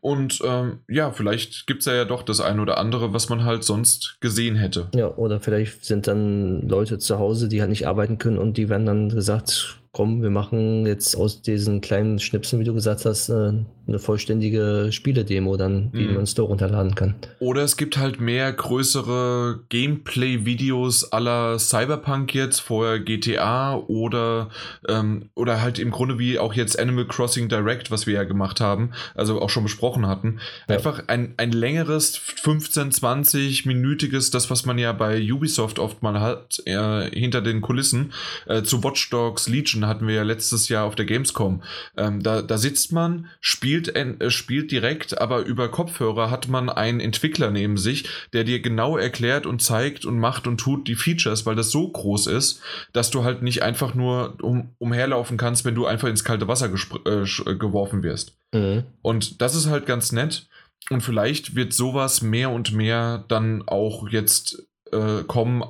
[0.00, 3.44] Und ähm, ja, vielleicht gibt es ja, ja doch das eine oder andere, was man
[3.44, 4.88] halt sonst gesehen hätte.
[4.94, 8.68] Ja, oder vielleicht sind dann Leute zu Hause, die halt nicht arbeiten können und die
[8.68, 13.28] werden dann gesagt, komm, wir machen jetzt aus diesen kleinen Schnipseln, wie du gesagt hast,
[13.28, 13.52] äh,
[13.86, 16.14] eine vollständige Spieledemo dann, die mhm.
[16.14, 17.16] man Store runterladen kann.
[17.40, 24.50] Oder es gibt halt mehr größere Gameplay-Videos aller Cyberpunk jetzt, vorher GTA oder,
[24.88, 28.60] ähm, oder halt im Grunde wie auch jetzt Animal Crossing Direct, was wir ja gemacht
[28.60, 30.40] haben, also auch schon besprochen besprochen hatten.
[30.68, 30.76] Ja.
[30.76, 36.62] Einfach ein, ein längeres 15, 20-minütiges, das, was man ja bei Ubisoft oft mal hat,
[36.66, 38.12] äh, hinter den Kulissen.
[38.46, 41.62] Äh, zu Watch Dogs Legion hatten wir ja letztes Jahr auf der Gamescom.
[41.96, 47.00] Ähm, da, da sitzt man, spielt, äh, spielt direkt, aber über Kopfhörer hat man einen
[47.00, 51.46] Entwickler neben sich, der dir genau erklärt und zeigt und macht und tut die Features,
[51.46, 52.62] weil das so groß ist,
[52.92, 56.70] dass du halt nicht einfach nur um, umherlaufen kannst, wenn du einfach ins kalte Wasser
[57.06, 58.36] äh, äh, geworfen wirst.
[58.52, 58.84] Mhm.
[59.02, 60.48] Und das ist halt ganz nett.
[60.90, 65.62] Und vielleicht wird sowas mehr und mehr dann auch jetzt äh, kommen,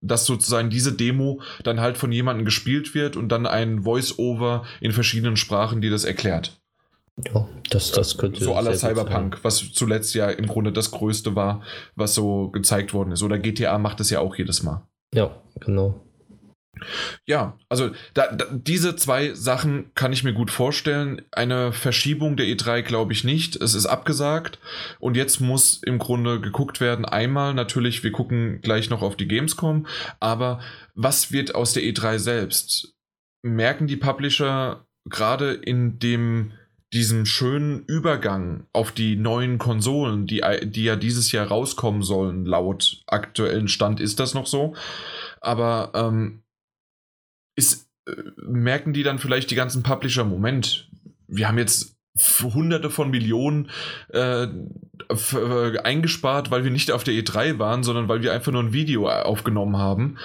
[0.00, 4.92] dass sozusagen diese Demo dann halt von jemandem gespielt wird und dann ein Voice-Over in
[4.92, 6.60] verschiedenen Sprachen, die das erklärt.
[7.34, 8.42] Ja, das, das könnte.
[8.42, 11.62] So aller Cyberpunk, was zuletzt ja im Grunde das Größte war,
[11.94, 13.22] was so gezeigt worden ist.
[13.22, 14.86] Oder GTA macht es ja auch jedes Mal.
[15.12, 16.00] Ja, genau.
[17.26, 21.22] Ja, also da, da, diese zwei Sachen kann ich mir gut vorstellen.
[21.32, 23.56] Eine Verschiebung der E3 glaube ich nicht.
[23.56, 24.58] Es ist abgesagt
[24.98, 27.04] und jetzt muss im Grunde geguckt werden.
[27.04, 29.86] Einmal natürlich, wir gucken gleich noch auf die Gamescom,
[30.18, 30.60] aber
[30.94, 32.94] was wird aus der E3 selbst?
[33.42, 36.52] Merken die Publisher gerade in dem
[36.92, 43.02] diesem schönen Übergang auf die neuen Konsolen, die, die ja dieses Jahr rauskommen sollen, laut
[43.06, 44.74] aktuellen Stand ist das noch so.
[45.40, 46.42] Aber ähm,
[47.56, 50.90] ist, äh, merken die dann vielleicht die ganzen Publisher, Moment,
[51.28, 51.96] wir haben jetzt
[52.42, 53.70] hunderte von Millionen
[54.12, 58.62] äh, äh eingespart, weil wir nicht auf der E3 waren, sondern weil wir einfach nur
[58.62, 60.18] ein Video aufgenommen haben.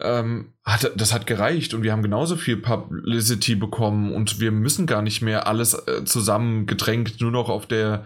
[0.00, 4.86] Ähm, hat, das hat gereicht und wir haben genauso viel Publicity bekommen und wir müssen
[4.86, 8.04] gar nicht mehr alles äh, zusammengedrängt nur noch auf der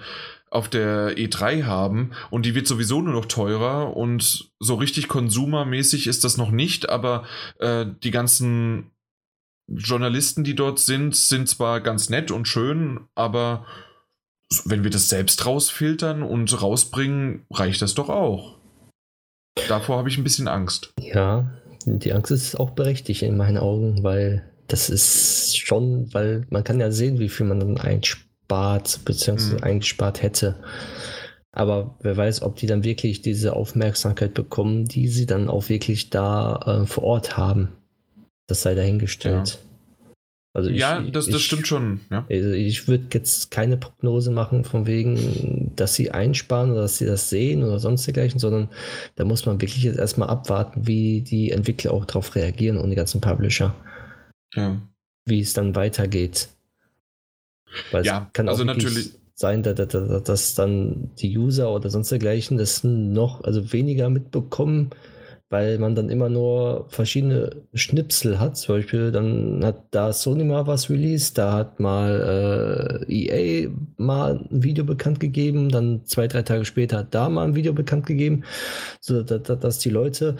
[0.54, 6.06] auf der E3 haben und die wird sowieso nur noch teurer und so richtig konsumermäßig
[6.06, 7.24] ist das noch nicht, aber
[7.58, 8.92] äh, die ganzen
[9.66, 13.66] Journalisten, die dort sind, sind zwar ganz nett und schön, aber
[14.64, 18.58] wenn wir das selbst rausfiltern und rausbringen, reicht das doch auch.
[19.68, 20.92] Davor habe ich ein bisschen Angst.
[21.00, 21.50] Ja,
[21.84, 26.78] die Angst ist auch berechtigt in meinen Augen, weil das ist schon, weil man kann
[26.78, 29.62] ja sehen, wie viel man dann einspart gespart, beziehungsweise mhm.
[29.62, 30.56] eingespart hätte.
[31.52, 36.10] Aber wer weiß, ob die dann wirklich diese Aufmerksamkeit bekommen, die sie dann auch wirklich
[36.10, 37.68] da äh, vor Ort haben.
[38.48, 39.48] Das sei dahingestellt.
[39.48, 39.70] Ja.
[40.56, 42.00] Also ich, ja, das, das ich, stimmt schon.
[42.10, 42.26] Ja.
[42.30, 47.06] Also ich würde jetzt keine Prognose machen, von wegen, dass sie einsparen oder dass sie
[47.06, 48.68] das sehen oder sonst dergleichen, sondern
[49.16, 52.96] da muss man wirklich jetzt erstmal abwarten, wie die Entwickler auch darauf reagieren und die
[52.96, 53.74] ganzen Publisher.
[54.54, 54.80] Ja.
[55.24, 56.48] Wie es dann weitergeht.
[57.90, 61.90] Weil ja, es kann also auch natürlich sein, dass, dass, dass, dann die User oder
[61.90, 64.90] sonst dergleichen das noch, also weniger mitbekommen,
[65.50, 68.56] weil man dann immer nur verschiedene Schnipsel hat.
[68.56, 74.40] Zum Beispiel, dann hat da Sony mal was released, da hat mal äh, EA mal
[74.50, 78.06] ein Video bekannt gegeben, dann zwei, drei Tage später hat da mal ein Video bekannt
[78.06, 78.44] gegeben,
[79.00, 80.36] so dass, dass die Leute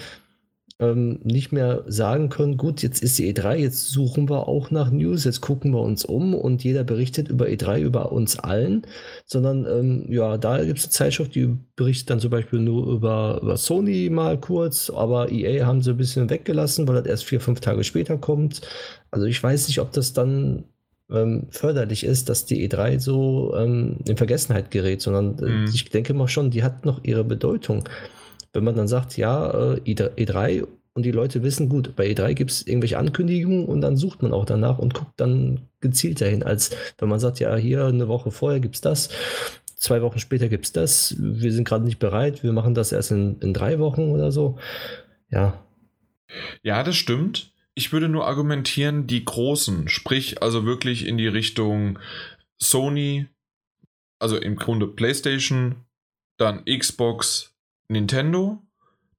[0.81, 4.91] ähm, nicht mehr sagen können, gut, jetzt ist die E3, jetzt suchen wir auch nach
[4.91, 8.85] News, jetzt gucken wir uns um und jeder berichtet über E3, über uns allen,
[9.25, 13.39] sondern ähm, ja, da gibt es eine Zeitschrift, die berichtet dann zum Beispiel nur über,
[13.41, 17.41] über Sony mal kurz, aber EA haben sie ein bisschen weggelassen, weil das erst vier,
[17.41, 18.61] fünf Tage später kommt.
[19.13, 20.65] Also ich weiß nicht, ob das dann
[21.11, 25.71] ähm, förderlich ist, dass die E3 so ähm, in Vergessenheit gerät, sondern äh, mhm.
[25.73, 27.89] ich denke mal schon, die hat noch ihre Bedeutung
[28.55, 30.65] wenn man dann sagt, ja, E3 äh, e
[30.95, 34.33] und die Leute wissen, gut, bei E3 gibt es irgendwelche Ankündigungen und dann sucht man
[34.33, 38.31] auch danach und guckt dann gezielt dahin, als wenn man sagt, ja, hier eine Woche
[38.31, 39.09] vorher gibt es das,
[39.77, 43.11] zwei Wochen später gibt es das, wir sind gerade nicht bereit, wir machen das erst
[43.11, 44.59] in, in drei Wochen oder so.
[45.31, 45.63] Ja.
[46.63, 47.53] Ja, das stimmt.
[47.75, 51.99] Ich würde nur argumentieren, die großen, sprich also wirklich in die Richtung
[52.59, 53.27] Sony,
[54.21, 55.75] also im Grunde PlayStation,
[56.39, 57.54] dann Xbox,
[57.89, 58.63] Nintendo,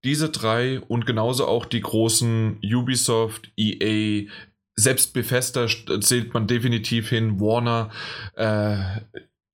[0.04, 4.30] diese drei und genauso auch die großen Ubisoft, EA,
[4.76, 5.68] selbst Bethesda
[6.02, 7.90] zählt man definitiv hin, Warner,
[8.36, 9.02] äh,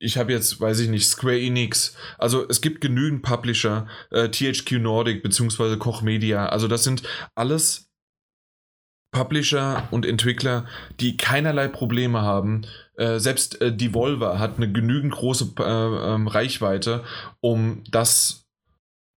[0.02, 1.96] ich habe jetzt, weiß ich nicht, Square Enix.
[2.18, 6.48] Also es gibt genügend Publisher, äh, THQ Nordic beziehungsweise Koch Media.
[6.48, 7.04] Also das sind
[7.36, 7.92] alles
[9.12, 10.66] Publisher und Entwickler,
[11.00, 12.64] die keinerlei Probleme haben.
[12.96, 15.64] Äh, selbst äh, Devolver hat eine genügend große äh,
[16.14, 17.04] ähm, Reichweite,
[17.40, 18.41] um das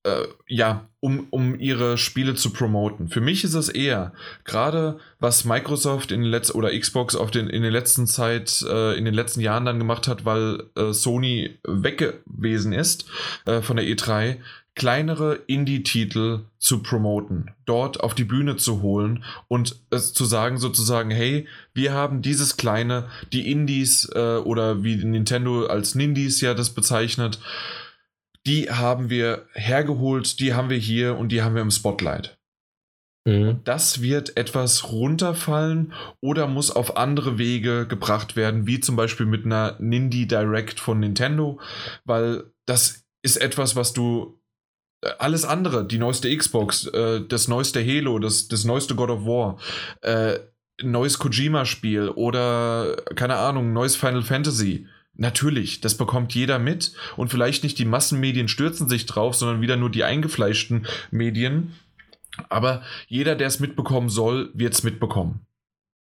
[0.04, 3.10] äh, ja, um, um ihre Spiele zu promoten.
[3.10, 4.14] Für mich ist es eher,
[4.44, 9.06] gerade was Microsoft in letzten oder Xbox auf den, in den letzten Zeit, äh, in
[9.06, 13.06] den letzten Jahren dann gemacht hat, weil äh, Sony weg gewesen ist
[13.46, 14.38] äh, von der E3,
[14.76, 21.12] kleinere Indie-Titel zu promoten, dort auf die Bühne zu holen und es zu sagen sozusagen,
[21.12, 26.72] hey, wir haben dieses kleine, die Indies äh, oder wie Nintendo als Nindies ja das
[26.72, 27.40] bezeichnet,
[28.46, 32.38] die haben wir hergeholt, die haben wir hier und die haben wir im Spotlight.
[33.26, 33.62] Mhm.
[33.64, 39.46] Das wird etwas runterfallen oder muss auf andere Wege gebracht werden, wie zum Beispiel mit
[39.46, 41.60] einer Nindy Direct von Nintendo,
[42.04, 44.42] weil das ist etwas, was du
[45.02, 49.26] äh, alles andere, die neueste Xbox, äh, das neueste Halo, das, das neueste God of
[49.26, 49.58] War,
[50.02, 50.40] äh,
[50.82, 57.64] neues Kojima-Spiel oder keine Ahnung, neues Final Fantasy Natürlich, das bekommt jeder mit und vielleicht
[57.64, 61.74] nicht die Massenmedien stürzen sich drauf, sondern wieder nur die eingefleischten Medien.
[62.50, 65.46] Aber jeder, der es mitbekommen soll, wird es mitbekommen.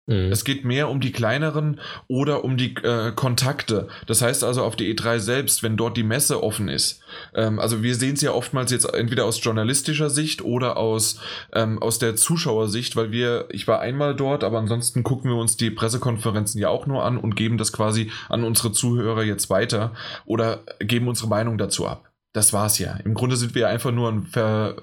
[0.06, 0.30] Mhm.
[0.30, 3.88] Es geht mehr um die kleineren oder um die äh, Kontakte.
[4.06, 7.00] Das heißt also auf die E3 selbst, wenn dort die Messe offen ist.
[7.34, 11.20] Ähm, also wir sehen es ja oftmals jetzt entweder aus journalistischer Sicht oder aus,
[11.52, 15.56] ähm, aus der Zuschauersicht, weil wir, ich war einmal dort, aber ansonsten gucken wir uns
[15.56, 19.92] die Pressekonferenzen ja auch nur an und geben das quasi an unsere Zuhörer jetzt weiter
[20.24, 22.12] oder geben unsere Meinung dazu ab.
[22.36, 22.96] Das war's ja.
[23.02, 24.76] Im Grunde sind wir einfach nur ein Ver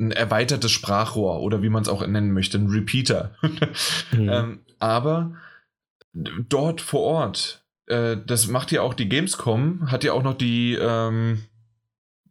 [0.00, 3.34] ein erweitertes Sprachrohr oder wie man es auch nennen möchte, ein Repeater.
[4.12, 4.28] mhm.
[4.28, 5.34] ähm, aber
[6.14, 10.76] dort vor Ort, äh, das macht ja auch die Gamescom, hat ja auch noch die
[10.80, 11.44] ähm,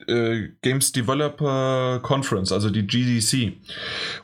[0.07, 3.53] äh, Games Developer Conference, also die GDC.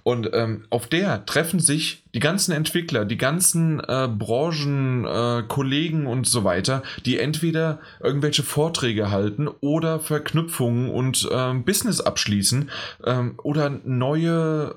[0.03, 6.27] Und ähm, auf der treffen sich die ganzen Entwickler, die ganzen äh, Branchenkollegen äh, und
[6.27, 12.69] so weiter, die entweder irgendwelche Vorträge halten oder Verknüpfungen und ähm, Business abschließen
[13.05, 14.75] ähm, oder neue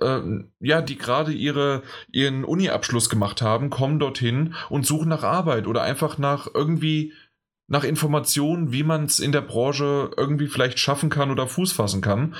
[0.00, 5.66] ähm, ja, die gerade ihre, ihren Uni-Abschluss gemacht haben, kommen dorthin und suchen nach Arbeit
[5.66, 7.12] oder einfach nach irgendwie
[7.72, 12.02] nach Informationen, wie man es in der Branche irgendwie vielleicht schaffen kann oder Fuß fassen
[12.02, 12.34] kann.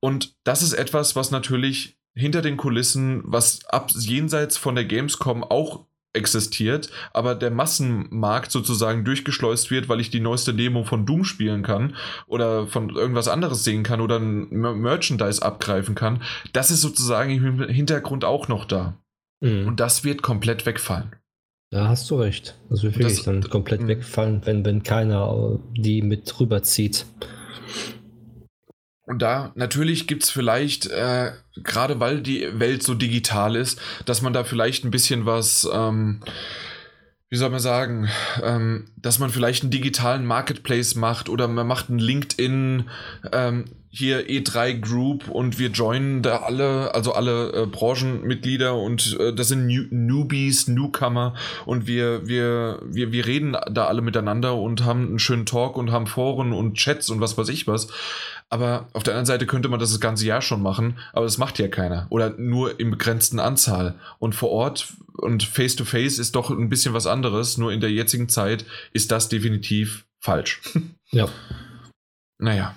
[0.00, 5.44] Und das ist etwas, was natürlich hinter den Kulissen, was ab jenseits von der Gamescom
[5.44, 11.24] auch existiert, aber der Massenmarkt sozusagen durchgeschleust wird, weil ich die neueste Demo von Doom
[11.24, 11.94] spielen kann
[12.26, 16.22] oder von irgendwas anderes sehen kann oder ein Merchandise abgreifen kann,
[16.54, 18.96] das ist sozusagen im Hintergrund auch noch da.
[19.40, 19.66] Mhm.
[19.66, 21.16] Und das wird komplett wegfallen.
[21.74, 22.56] Da hast du recht.
[22.70, 23.88] Das wird wirklich das, dann komplett mh.
[23.88, 27.04] wegfallen, wenn, wenn keiner die mit rüberzieht.
[29.06, 31.32] Und da natürlich gibt es vielleicht, äh,
[31.64, 36.20] gerade weil die Welt so digital ist, dass man da vielleicht ein bisschen was, ähm,
[37.30, 38.08] wie soll man sagen,
[38.42, 42.88] ähm, dass man vielleicht einen digitalen Marketplace macht oder man macht einen LinkedIn,
[43.32, 49.32] ähm, hier E3 Group und wir joinen da alle, also alle äh, Branchenmitglieder und äh,
[49.32, 51.34] das sind New Newbies, Newcomer
[51.64, 55.92] und wir, wir, wir, wir reden da alle miteinander und haben einen schönen Talk und
[55.92, 57.86] haben Foren und Chats und was weiß ich was.
[58.54, 61.38] Aber auf der anderen Seite könnte man das das ganze Jahr schon machen, aber das
[61.38, 62.06] macht ja keiner.
[62.10, 63.96] Oder nur in begrenzten Anzahl.
[64.20, 67.58] Und vor Ort und face to face ist doch ein bisschen was anderes.
[67.58, 70.62] Nur in der jetzigen Zeit ist das definitiv falsch.
[71.10, 71.28] Ja.
[72.38, 72.74] Naja.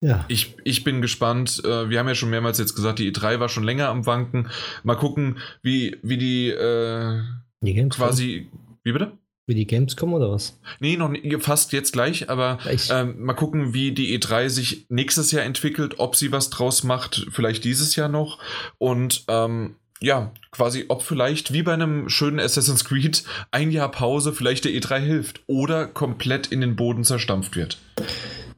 [0.00, 0.24] Ja.
[0.28, 1.62] Ich, ich bin gespannt.
[1.62, 4.48] Äh, wir haben ja schon mehrmals jetzt gesagt, die E3 war schon länger am Wanken.
[4.82, 7.22] Mal gucken, wie, wie die, äh,
[7.60, 8.50] die quasi.
[8.82, 9.12] Wie bitte?
[9.46, 10.58] Wie die Gamescom oder was?
[10.80, 12.58] Nee, noch nicht, fast jetzt gleich, aber
[12.90, 17.28] ähm, mal gucken, wie die E3 sich nächstes Jahr entwickelt, ob sie was draus macht,
[17.30, 18.40] vielleicht dieses Jahr noch.
[18.78, 24.32] Und ähm, ja, quasi, ob vielleicht wie bei einem schönen Assassin's Creed ein Jahr Pause
[24.32, 27.78] vielleicht der E3 hilft oder komplett in den Boden zerstampft wird.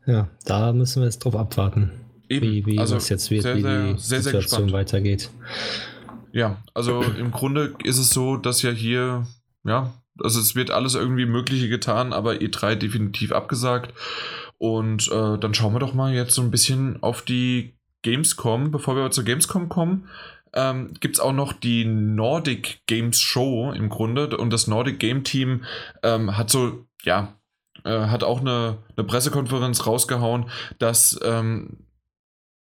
[0.06, 1.92] Ja, da müssen wir jetzt drauf abwarten,
[2.30, 2.46] Eben.
[2.46, 5.28] wie, wie also das jetzt wird, sehr, wie die sehr, sehr, Situation weitergeht.
[6.32, 9.26] Ja, also im Grunde ist es so, dass ja hier,
[9.64, 13.94] ja, also es wird alles irgendwie Mögliche getan, aber E3 definitiv abgesagt.
[14.58, 18.70] Und äh, dann schauen wir doch mal jetzt so ein bisschen auf die Gamescom.
[18.70, 20.08] Bevor wir zur Gamescom kommen,
[20.52, 24.36] ähm, gibt es auch noch die Nordic Games Show im Grunde.
[24.36, 25.64] Und das Nordic Game Team
[26.02, 27.34] ähm, hat so, ja,
[27.84, 31.78] äh, hat auch eine, eine Pressekonferenz rausgehauen, dass ähm,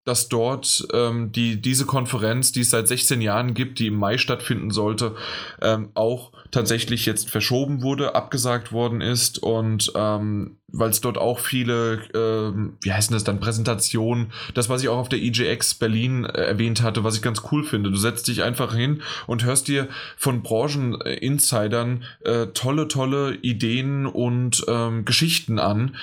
[0.09, 4.17] dass dort ähm, die, diese Konferenz, die es seit 16 Jahren gibt, die im Mai
[4.17, 5.15] stattfinden sollte,
[5.61, 11.39] ähm, auch tatsächlich jetzt verschoben wurde, abgesagt worden ist und ähm, weil es dort auch
[11.39, 16.25] viele, ähm, wie heißen das dann, Präsentationen, das, was ich auch auf der EJX Berlin
[16.25, 17.91] äh, erwähnt hatte, was ich ganz cool finde.
[17.91, 24.65] Du setzt dich einfach hin und hörst dir von Brancheninsidern äh, tolle, tolle Ideen und
[24.67, 25.95] ähm, Geschichten an.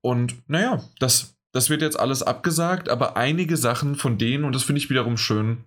[0.00, 4.62] Und naja, das das wird jetzt alles abgesagt, aber einige Sachen von denen, und das
[4.62, 5.64] finde ich wiederum schön,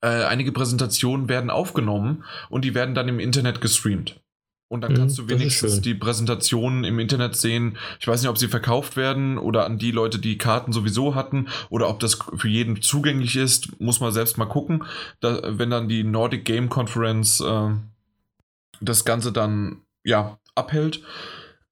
[0.00, 4.20] äh, einige Präsentationen werden aufgenommen und die werden dann im Internet gestreamt.
[4.70, 7.78] Und dann kannst du wenigstens die Präsentationen im Internet sehen.
[8.00, 11.48] Ich weiß nicht, ob sie verkauft werden oder an die Leute, die Karten sowieso hatten
[11.70, 13.80] oder ob das für jeden zugänglich ist.
[13.80, 14.84] Muss man selbst mal gucken.
[15.20, 17.70] Da, wenn dann die Nordic Game Conference äh,
[18.82, 21.02] das Ganze dann ja abhält.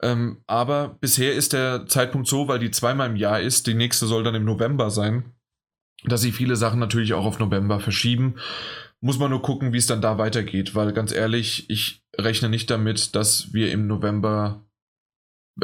[0.02, 3.66] Ähm, aber bisher ist der Zeitpunkt so, weil die zweimal im Jahr ist.
[3.66, 5.35] Die nächste soll dann im November sein,
[6.04, 8.36] dass sie viele Sachen natürlich auch auf November verschieben.
[9.00, 12.70] Muss man nur gucken, wie es dann da weitergeht, weil ganz ehrlich, ich rechne nicht
[12.70, 14.64] damit, dass wir im November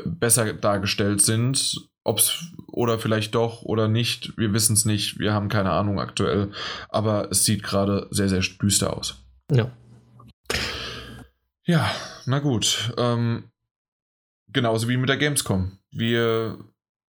[0.05, 1.89] besser dargestellt sind.
[2.05, 5.18] Ob es oder vielleicht doch oder nicht, wir wissen es nicht.
[5.18, 6.51] Wir haben keine Ahnung aktuell.
[6.89, 9.24] Aber es sieht gerade sehr, sehr düster aus.
[9.51, 9.70] Ja.
[11.64, 11.89] Ja,
[12.26, 12.93] na gut.
[12.99, 13.45] Ähm,
[14.49, 15.78] genauso wie mit der Gamescom.
[15.91, 16.59] Wir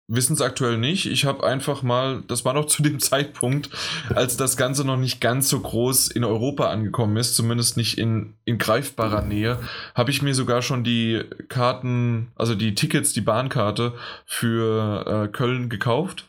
[0.08, 1.06] wissen es aktuell nicht.
[1.06, 3.70] Ich habe einfach mal, das war noch zu dem Zeitpunkt,
[4.14, 8.34] als das Ganze noch nicht ganz so groß in Europa angekommen ist, zumindest nicht in,
[8.44, 9.58] in greifbarer Nähe,
[9.94, 13.94] habe ich mir sogar schon die Karten, also die Tickets, die Bahnkarte
[14.26, 16.28] für äh, Köln gekauft.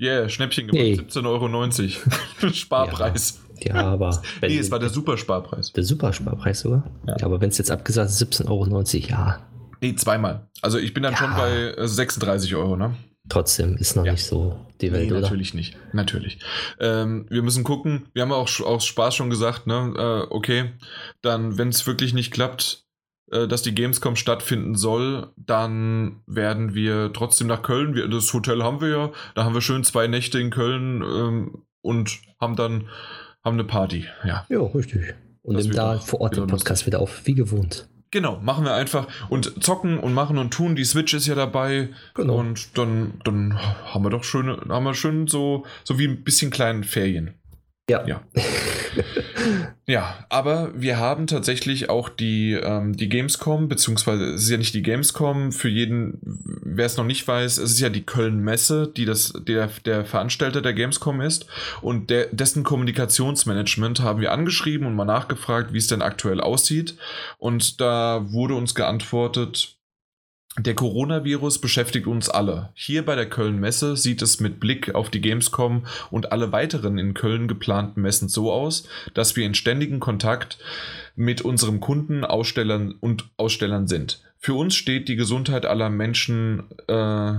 [0.00, 0.94] Yeah, Schnäppchen gemacht, nee.
[0.94, 2.52] 17,90 Euro.
[2.54, 3.40] Sparpreis.
[3.58, 4.22] Ja, ja aber.
[4.40, 5.72] nee, es war der Supersparpreis.
[5.72, 6.90] Der Supersparpreis sogar?
[7.06, 7.16] Ja.
[7.18, 9.40] ja aber wenn es jetzt abgesagt ist, 17,90 Euro, ja.
[9.80, 10.48] Nee, zweimal.
[10.62, 11.18] Also ich bin dann ja.
[11.18, 12.94] schon bei 36 äh, Euro, ne?
[13.28, 14.12] Trotzdem ist noch ja.
[14.12, 15.20] nicht so die Welt, nee, oder?
[15.20, 15.76] natürlich nicht.
[15.92, 16.38] Natürlich.
[16.80, 18.08] Ähm, wir müssen gucken.
[18.12, 19.92] Wir haben auch aus Spaß schon gesagt, ne?
[19.96, 20.72] Äh, okay,
[21.22, 22.86] dann, wenn es wirklich nicht klappt,
[23.30, 27.94] äh, dass die Gamescom stattfinden soll, dann werden wir trotzdem nach Köln.
[27.94, 29.10] Wir, das Hotel haben wir ja.
[29.34, 32.88] Da haben wir schön zwei Nächte in Köln ähm, und haben dann
[33.44, 34.06] haben eine Party.
[34.24, 35.14] Ja, ja richtig.
[35.42, 37.88] Und nehmen da vor Ort den Podcast wieder auf, wie gewohnt.
[38.12, 40.74] Genau, machen wir einfach und zocken und machen und tun.
[40.74, 41.90] Die Switch ist ja dabei.
[42.14, 42.36] Genau.
[42.36, 46.50] Und dann, dann haben wir doch schöne, haben wir schön so, so wie ein bisschen
[46.50, 47.39] kleinen Ferien.
[47.90, 48.06] Ja.
[48.06, 48.22] Ja.
[49.86, 54.74] ja, aber wir haben tatsächlich auch die, ähm, die Gamescom, beziehungsweise es ist ja nicht
[54.74, 59.04] die Gamescom, für jeden, wer es noch nicht weiß, es ist ja die Köln-Messe, die
[59.04, 61.46] das, der, der Veranstalter der Gamescom ist.
[61.82, 66.96] Und der, dessen Kommunikationsmanagement haben wir angeschrieben und mal nachgefragt, wie es denn aktuell aussieht.
[67.38, 69.79] Und da wurde uns geantwortet,
[70.58, 72.70] der Coronavirus beschäftigt uns alle.
[72.74, 77.14] Hier bei der Köln-Messe sieht es mit Blick auf die Gamescom und alle weiteren in
[77.14, 80.58] Köln geplanten Messen so aus, dass wir in ständigem Kontakt
[81.14, 84.22] mit unserem Kunden, Ausstellern und Ausstellern sind.
[84.38, 87.34] Für uns steht die Gesundheit aller Menschen äh,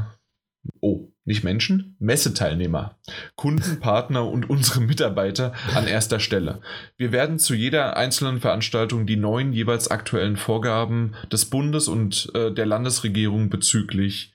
[0.79, 2.97] oh, nicht Menschen, Messeteilnehmer,
[3.35, 6.61] Kunden, Partner und unsere Mitarbeiter an erster Stelle.
[6.97, 12.51] Wir werden zu jeder einzelnen Veranstaltung die neuen jeweils aktuellen Vorgaben des Bundes und äh,
[12.51, 14.33] der Landesregierung bezüglich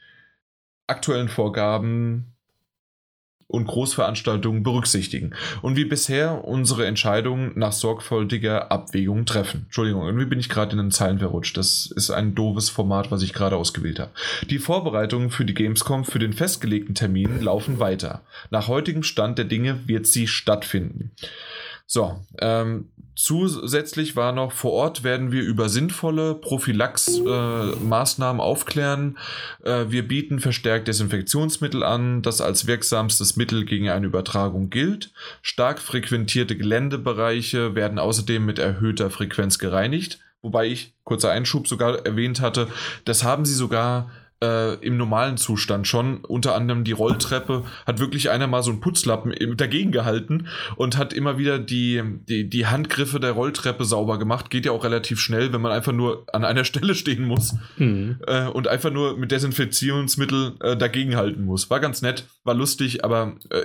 [0.86, 2.35] aktuellen Vorgaben
[3.48, 9.62] und Großveranstaltungen berücksichtigen und wie bisher unsere Entscheidungen nach sorgfältiger Abwägung treffen.
[9.66, 11.56] Entschuldigung, irgendwie bin ich gerade in den Zeilen verrutscht.
[11.56, 14.10] Das ist ein doofes Format, was ich gerade ausgewählt habe.
[14.50, 18.22] Die Vorbereitungen für die Gamescom für den festgelegten Termin laufen weiter.
[18.50, 21.12] Nach heutigem Stand der Dinge wird sie stattfinden.
[21.86, 29.18] So, ähm, zusätzlich war noch vor Ort werden wir über sinnvolle Prophylax-Maßnahmen äh, aufklären.
[29.64, 35.12] Äh, wir bieten verstärkt Desinfektionsmittel an, das als wirksamstes Mittel gegen eine Übertragung gilt.
[35.42, 40.20] Stark frequentierte Geländebereiche werden außerdem mit erhöhter Frequenz gereinigt.
[40.42, 42.68] Wobei ich, kurzer Einschub, sogar erwähnt hatte,
[43.04, 44.10] das haben sie sogar
[44.42, 46.18] äh, im normalen Zustand schon.
[46.24, 51.12] Unter anderem die Rolltreppe hat wirklich einer mal so einen Putzlappen dagegen gehalten und hat
[51.12, 54.50] immer wieder die, die, die Handgriffe der Rolltreppe sauber gemacht.
[54.50, 58.18] Geht ja auch relativ schnell, wenn man einfach nur an einer Stelle stehen muss mhm.
[58.26, 61.70] äh, und einfach nur mit Desinfektionsmittel äh, dagegen halten muss.
[61.70, 63.64] War ganz nett, war lustig, aber äh,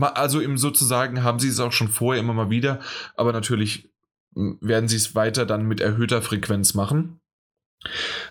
[0.00, 2.80] also im sozusagen haben sie es auch schon vorher immer mal wieder,
[3.16, 3.90] aber natürlich
[4.34, 7.20] werden sie es weiter dann mit erhöhter Frequenz machen.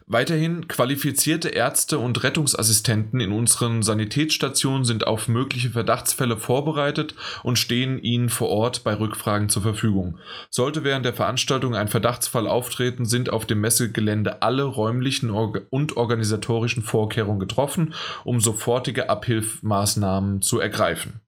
[0.08, 8.00] Weiterhin qualifizierte Ärzte und Rettungsassistenten in unseren Sanitätsstationen sind auf mögliche Verdachtsfälle vorbereitet und stehen
[8.00, 10.18] ihnen vor Ort bei Rückfragen zur Verfügung.
[10.50, 16.84] Sollte während der Veranstaltung ein Verdachtsfall auftreten, sind auf dem Messegelände alle räumlichen und organisatorischen
[16.84, 17.94] Vorkehrungen getroffen,
[18.24, 21.22] um sofortige Abhilfmaßnahmen zu ergreifen.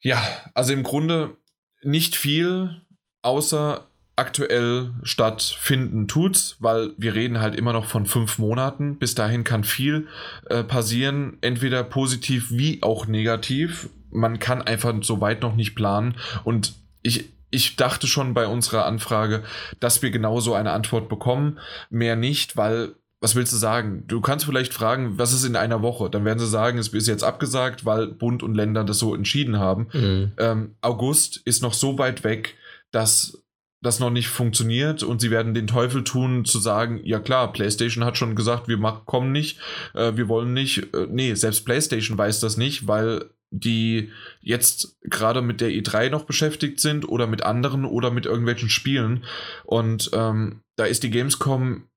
[0.00, 0.22] Ja,
[0.54, 1.36] also im Grunde
[1.82, 2.82] nicht viel,
[3.22, 3.89] außer
[4.20, 8.98] aktuell stattfinden tut's, weil wir reden halt immer noch von fünf Monaten.
[8.98, 10.08] Bis dahin kann viel
[10.50, 13.88] äh, passieren, entweder positiv wie auch negativ.
[14.10, 18.84] Man kann einfach so weit noch nicht planen und ich, ich dachte schon bei unserer
[18.84, 19.42] Anfrage,
[19.80, 21.58] dass wir genauso eine Antwort bekommen.
[21.88, 24.04] Mehr nicht, weil was willst du sagen?
[24.06, 26.10] Du kannst vielleicht fragen, was ist in einer Woche?
[26.10, 29.58] Dann werden sie sagen, es ist jetzt abgesagt, weil Bund und Länder das so entschieden
[29.58, 29.88] haben.
[29.92, 30.32] Mhm.
[30.38, 32.56] Ähm, August ist noch so weit weg,
[32.92, 33.39] dass
[33.82, 38.04] das noch nicht funktioniert und sie werden den Teufel tun zu sagen, ja klar, PlayStation
[38.04, 39.58] hat schon gesagt, wir machen, kommen nicht,
[39.94, 40.94] äh, wir wollen nicht.
[40.94, 44.10] Äh, nee, selbst PlayStation weiß das nicht, weil die
[44.40, 49.24] jetzt gerade mit der E3 noch beschäftigt sind oder mit anderen oder mit irgendwelchen Spielen.
[49.64, 51.88] Und ähm, da ist die Gamescom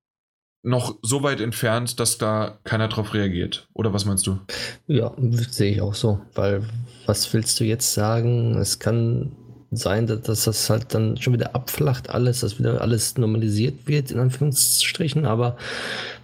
[0.63, 3.67] noch so weit entfernt, dass da keiner drauf reagiert.
[3.73, 4.39] Oder was meinst du?
[4.87, 6.21] Ja, sehe ich auch so.
[6.33, 6.63] Weil
[7.05, 8.57] was willst du jetzt sagen?
[8.57, 9.33] Es kann
[9.77, 14.19] sein, dass das halt dann schon wieder abflacht alles, dass wieder alles normalisiert wird, in
[14.19, 15.57] Anführungsstrichen, aber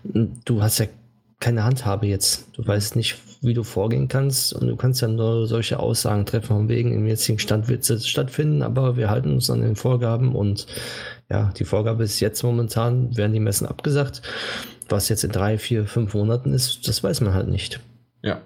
[0.03, 0.85] du hast ja
[1.39, 2.47] keine Handhabe jetzt.
[2.53, 6.47] Du weißt nicht, wie du vorgehen kannst und du kannst ja nur solche Aussagen treffen,
[6.47, 10.35] von wegen, im jetzigen Stand wird es stattfinden, aber wir halten uns an den Vorgaben
[10.35, 10.67] und
[11.29, 14.21] ja, die Vorgabe ist jetzt momentan, werden die Messen abgesagt.
[14.89, 17.79] Was jetzt in drei, vier, fünf Monaten ist, das weiß man halt nicht.
[18.23, 18.41] Ja,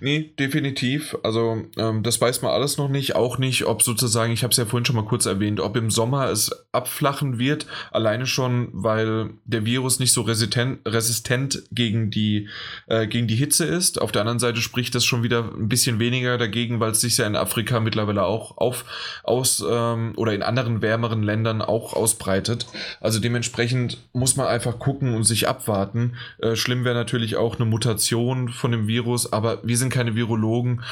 [0.00, 1.16] Nee, definitiv.
[1.24, 3.16] Also ähm, das weiß man alles noch nicht.
[3.16, 5.90] Auch nicht, ob sozusagen, ich habe es ja vorhin schon mal kurz erwähnt, ob im
[5.90, 7.66] Sommer es abflachen wird.
[7.90, 12.48] Alleine schon, weil der Virus nicht so resistent, resistent gegen, die,
[12.86, 14.00] äh, gegen die Hitze ist.
[14.00, 17.16] Auf der anderen Seite spricht das schon wieder ein bisschen weniger dagegen, weil es sich
[17.16, 18.84] ja in Afrika mittlerweile auch auf,
[19.24, 22.66] aus ähm, oder in anderen wärmeren Ländern auch ausbreitet.
[23.00, 26.14] Also dementsprechend muss man einfach gucken und sich abwarten.
[26.38, 30.82] Äh, schlimm wäre natürlich auch eine Mutation von dem Virus, aber wir sind keine Virologen.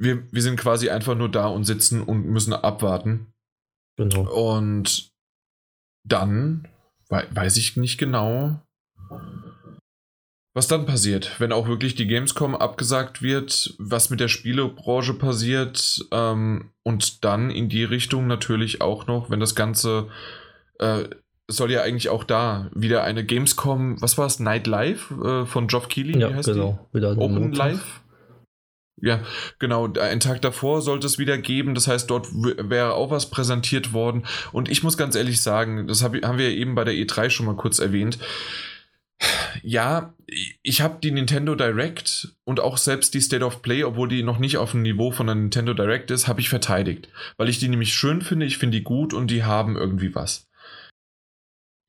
[0.00, 3.32] Wir, wir sind quasi einfach nur da und sitzen und müssen abwarten.
[3.96, 4.30] Genau.
[4.30, 5.10] Und
[6.06, 6.68] dann
[7.08, 8.60] weiß ich nicht genau,
[10.54, 16.04] was dann passiert, wenn auch wirklich die Gamescom abgesagt wird, was mit der Spielebranche passiert
[16.10, 20.08] ähm, und dann in die Richtung natürlich auch noch, wenn das Ganze
[20.80, 21.04] äh,
[21.48, 25.66] soll ja eigentlich auch da wieder eine Gamescom, was war es, Night Live äh, von
[25.66, 26.20] Geoff Keighley?
[26.20, 26.86] Ja, genau.
[26.92, 28.02] Wieder Open Live?
[29.00, 29.20] Ja,
[29.58, 29.92] genau.
[29.94, 31.74] Einen Tag davor sollte es wieder geben.
[31.74, 34.26] Das heißt, dort wäre auch was präsentiert worden.
[34.52, 37.46] Und ich muss ganz ehrlich sagen, das hab, haben wir eben bei der E3 schon
[37.46, 38.18] mal kurz erwähnt.
[39.62, 40.14] Ja,
[40.62, 44.38] ich habe die Nintendo Direct und auch selbst die State of Play, obwohl die noch
[44.38, 47.08] nicht auf dem Niveau von der Nintendo Direct ist, habe ich verteidigt.
[47.36, 50.47] Weil ich die nämlich schön finde, ich finde die gut und die haben irgendwie was.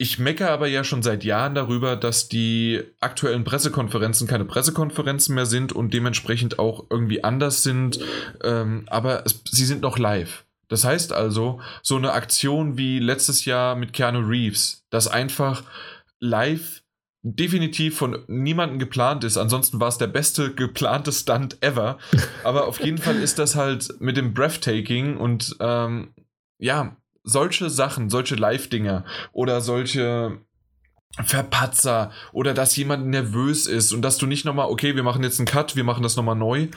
[0.02, 5.46] Ich meckere aber ja schon seit Jahren darüber, dass die aktuellen Pressekonferenzen keine Pressekonferenzen mehr
[5.46, 8.00] sind und dementsprechend auch irgendwie anders sind.
[8.42, 10.46] Ähm, aber es, sie sind noch live.
[10.70, 15.64] Das heißt also, so eine Aktion wie letztes Jahr mit Keanu Reeves, das einfach
[16.22, 16.82] live
[17.22, 19.36] definitiv von niemandem geplant ist.
[19.36, 21.98] Ansonsten war es der beste geplante Stunt ever.
[22.46, 26.14] Aber auf jeden Fall ist das halt mit dem Breathtaking und ähm,
[26.58, 26.96] ja,
[27.30, 30.40] solche Sachen, solche Live-Dinger oder solche
[31.24, 35.40] Verpatzer oder dass jemand nervös ist und dass du nicht nochmal, okay, wir machen jetzt
[35.40, 36.68] einen Cut, wir machen das nochmal neu.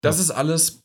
[0.00, 0.22] Das ja.
[0.22, 0.82] ist alles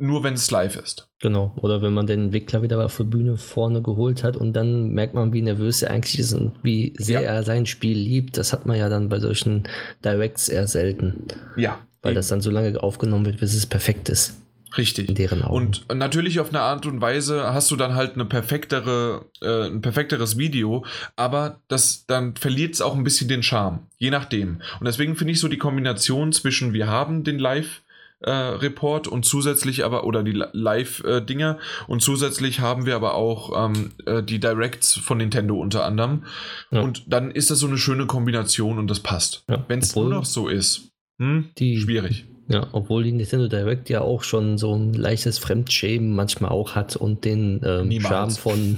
[0.00, 1.08] nur, wenn es live ist.
[1.20, 1.52] Genau.
[1.60, 5.14] Oder wenn man den Entwickler wieder auf der Bühne vorne geholt hat und dann merkt
[5.14, 7.30] man, wie nervös er eigentlich ist und wie sehr ja.
[7.30, 8.38] er sein Spiel liebt.
[8.38, 9.64] Das hat man ja dann bei solchen
[10.04, 11.26] Directs eher selten.
[11.56, 11.78] Ja.
[12.02, 12.16] Weil eben.
[12.16, 14.40] das dann so lange aufgenommen wird, bis es perfekt ist.
[14.76, 15.08] Richtig.
[15.50, 19.80] Und natürlich auf eine Art und Weise hast du dann halt eine perfektere, äh, ein
[19.80, 20.84] perfekteres Video,
[21.16, 24.60] aber das dann verliert es auch ein bisschen den Charme, je nachdem.
[24.78, 27.82] Und deswegen finde ich so die Kombination zwischen wir haben den Live
[28.20, 33.14] äh, Report und zusätzlich aber oder die Live äh, Dinger und zusätzlich haben wir aber
[33.14, 36.24] auch ähm, äh, die Directs von Nintendo unter anderem
[36.70, 36.82] ja.
[36.82, 39.42] und dann ist das so eine schöne Kombination und das passt.
[39.48, 39.64] Ja.
[39.68, 44.00] Wenn es nur noch so ist, hm, die, schwierig ja, obwohl die Nintendo Direct ja
[44.00, 48.76] auch schon so ein leichtes Fremdschämen manchmal auch hat und den ähm, Charme von,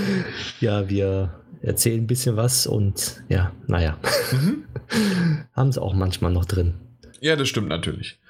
[0.60, 3.98] ja, wir erzählen ein bisschen was und ja, naja,
[4.30, 4.64] mhm.
[5.52, 6.74] haben sie auch manchmal noch drin.
[7.20, 8.20] Ja, das stimmt natürlich.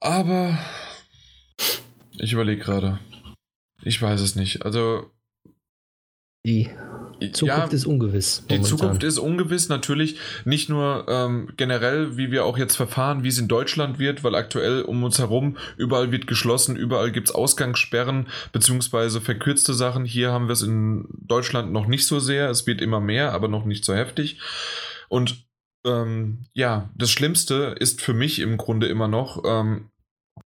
[0.00, 0.56] Aber
[2.18, 3.00] ich überlege gerade.
[3.82, 4.64] Ich weiß es nicht.
[4.64, 5.10] Also.
[6.44, 6.70] Die
[7.32, 8.42] Zukunft ja, ist ungewiss.
[8.42, 8.58] Momentan.
[8.58, 13.28] Die Zukunft ist ungewiss, natürlich nicht nur ähm, generell, wie wir auch jetzt verfahren, wie
[13.28, 17.34] es in Deutschland wird, weil aktuell um uns herum überall wird geschlossen, überall gibt es
[17.34, 20.04] Ausgangssperren beziehungsweise verkürzte Sachen.
[20.04, 22.50] Hier haben wir es in Deutschland noch nicht so sehr.
[22.50, 24.40] Es wird immer mehr, aber noch nicht so heftig.
[25.08, 25.46] Und
[25.84, 29.90] ähm, ja, das Schlimmste ist für mich im Grunde immer noch, ähm,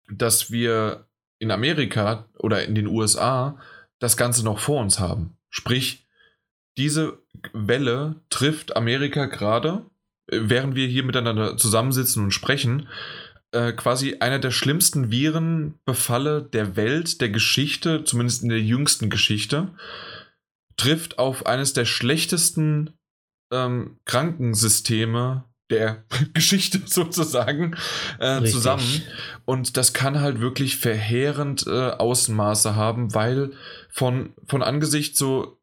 [0.09, 1.07] dass wir
[1.39, 3.59] in Amerika oder in den USA
[3.99, 5.37] das Ganze noch vor uns haben.
[5.51, 6.04] Sprich,
[6.77, 7.23] diese
[7.53, 9.87] Welle trifft Amerika gerade,
[10.31, 12.89] äh, während wir hier miteinander zusammensitzen und sprechen,
[13.53, 19.75] äh, quasi einer der schlimmsten Virenbefalle der Welt, der Geschichte, zumindest in der jüngsten Geschichte,
[20.77, 22.95] trifft auf eines der schlechtesten
[23.53, 26.05] ähm, Krankensysteme der
[26.35, 27.77] Geschichte sozusagen
[28.19, 29.03] äh, zusammen.
[29.45, 33.53] Und das kann halt wirklich verheerend äh, Ausmaße haben, weil
[33.91, 35.61] von, von Angesicht so,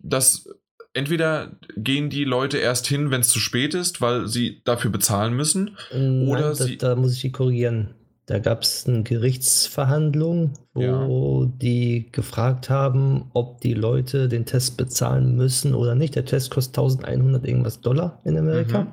[0.00, 0.48] dass
[0.94, 5.34] entweder gehen die Leute erst hin, wenn es zu spät ist, weil sie dafür bezahlen
[5.34, 6.76] müssen, Nein, oder da, sie.
[6.76, 7.94] da muss ich die korrigieren.
[8.26, 15.34] Da gab es eine Gerichtsverhandlung, wo die gefragt haben, ob die Leute den Test bezahlen
[15.34, 16.14] müssen oder nicht.
[16.14, 18.84] Der Test kostet 1100 irgendwas Dollar in Amerika.
[18.84, 18.92] Mhm.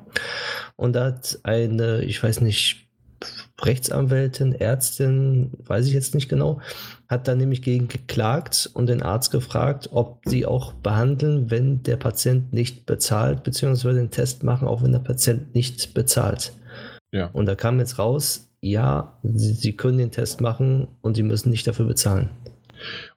[0.75, 2.88] Und da hat eine, ich weiß nicht,
[3.65, 6.61] Rechtsanwältin, Ärztin, weiß ich jetzt nicht genau,
[7.07, 11.97] hat da nämlich gegen geklagt und den Arzt gefragt, ob sie auch behandeln, wenn der
[11.97, 16.53] Patient nicht bezahlt, beziehungsweise den Test machen, auch wenn der Patient nicht bezahlt.
[17.11, 17.27] Ja.
[17.33, 21.49] Und da kam jetzt raus, ja, sie, sie können den Test machen und sie müssen
[21.49, 22.29] nicht dafür bezahlen.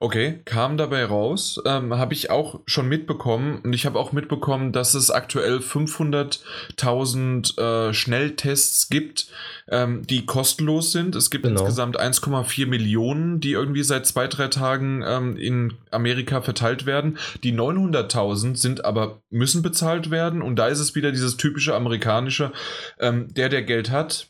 [0.00, 4.72] Okay, kam dabei raus, ähm, habe ich auch schon mitbekommen und ich habe auch mitbekommen,
[4.72, 9.28] dass es aktuell 500.000 äh, Schnelltests gibt,
[9.68, 11.16] ähm, die kostenlos sind.
[11.16, 11.60] Es gibt Genau.
[11.60, 17.18] insgesamt 1,4 Millionen, die irgendwie seit zwei, drei Tagen ähm, in Amerika verteilt werden.
[17.42, 22.52] Die 900.000 sind aber, müssen bezahlt werden und da ist es wieder dieses typische amerikanische,
[22.98, 24.28] ähm, der, der Geld hat,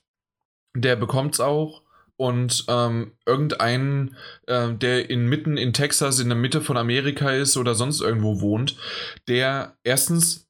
[0.74, 1.82] der bekommt es auch.
[2.17, 7.75] Und ähm, irgendein, äh, der inmitten in Texas, in der Mitte von Amerika ist oder
[7.75, 8.77] sonst irgendwo wohnt,
[9.29, 10.49] der erstens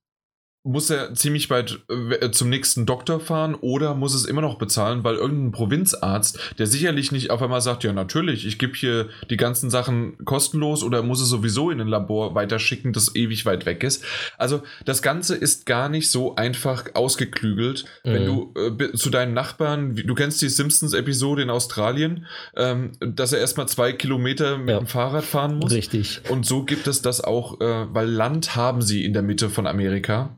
[0.64, 5.02] muss er ziemlich weit äh, zum nächsten Doktor fahren oder muss es immer noch bezahlen,
[5.02, 9.36] weil irgendein Provinzarzt, der sicherlich nicht auf einmal sagt, ja natürlich, ich gebe hier die
[9.36, 13.82] ganzen Sachen kostenlos oder muss es sowieso in ein Labor weiterschicken, das ewig weit weg
[13.82, 14.04] ist.
[14.38, 17.84] Also das Ganze ist gar nicht so einfach ausgeklügelt.
[18.04, 18.26] Wenn Mhm.
[18.26, 18.54] du
[18.84, 23.92] äh, zu deinen Nachbarn, du kennst die Simpsons-Episode in Australien, ähm, dass er erstmal zwei
[23.92, 24.78] Kilometer mit Ja.
[24.78, 25.72] dem Fahrrad fahren muss.
[25.72, 26.20] Richtig.
[26.28, 29.66] Und so gibt es das auch, äh, weil Land haben sie in der Mitte von
[29.66, 30.36] Amerika.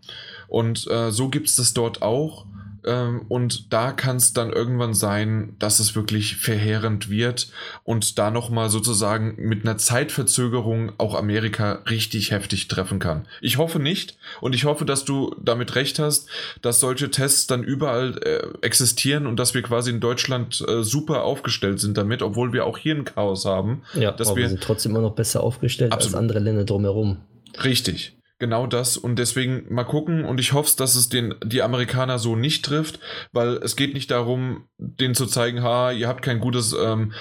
[0.54, 2.46] Und äh, so gibt es das dort auch.
[2.86, 7.48] Ähm, und da kann es dann irgendwann sein, dass es wirklich verheerend wird
[7.82, 13.26] und da nochmal sozusagen mit einer Zeitverzögerung auch Amerika richtig heftig treffen kann.
[13.40, 16.28] Ich hoffe nicht und ich hoffe, dass du damit recht hast,
[16.62, 21.24] dass solche Tests dann überall äh, existieren und dass wir quasi in Deutschland äh, super
[21.24, 23.82] aufgestellt sind damit, obwohl wir auch hier ein Chaos haben.
[23.94, 26.14] Ja, Dass aber wir- sind trotzdem immer noch besser aufgestellt Absolut.
[26.14, 27.16] als andere Länder drumherum.
[27.64, 28.16] Richtig.
[28.44, 32.36] Genau das und deswegen mal gucken und ich hoffe, dass es den, die Amerikaner so
[32.36, 33.00] nicht trifft,
[33.32, 37.14] weil es geht nicht darum, denen zu zeigen, ha, ihr habt kein gutes ähm,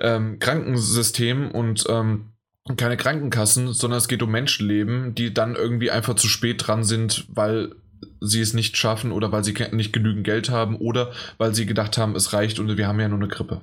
[0.00, 2.32] ähm, Krankensystem und ähm,
[2.76, 7.24] keine Krankenkassen, sondern es geht um Menschenleben, die dann irgendwie einfach zu spät dran sind,
[7.28, 7.76] weil
[8.20, 11.98] sie es nicht schaffen oder weil sie nicht genügend Geld haben oder weil sie gedacht
[11.98, 13.60] haben, es reicht und wir haben ja nur eine Grippe.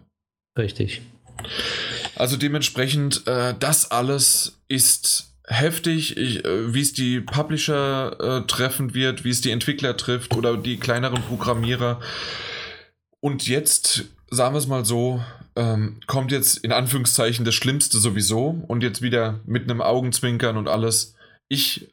[0.57, 1.01] Richtig.
[2.15, 9.23] Also dementsprechend, äh, das alles ist heftig, äh, wie es die Publisher äh, treffen wird,
[9.23, 11.99] wie es die Entwickler trifft oder die kleineren Programmierer.
[13.19, 15.21] Und jetzt, sagen wir es mal so,
[15.55, 20.67] ähm, kommt jetzt in Anführungszeichen das Schlimmste sowieso und jetzt wieder mit einem Augenzwinkern und
[20.67, 21.15] alles.
[21.49, 21.90] Ich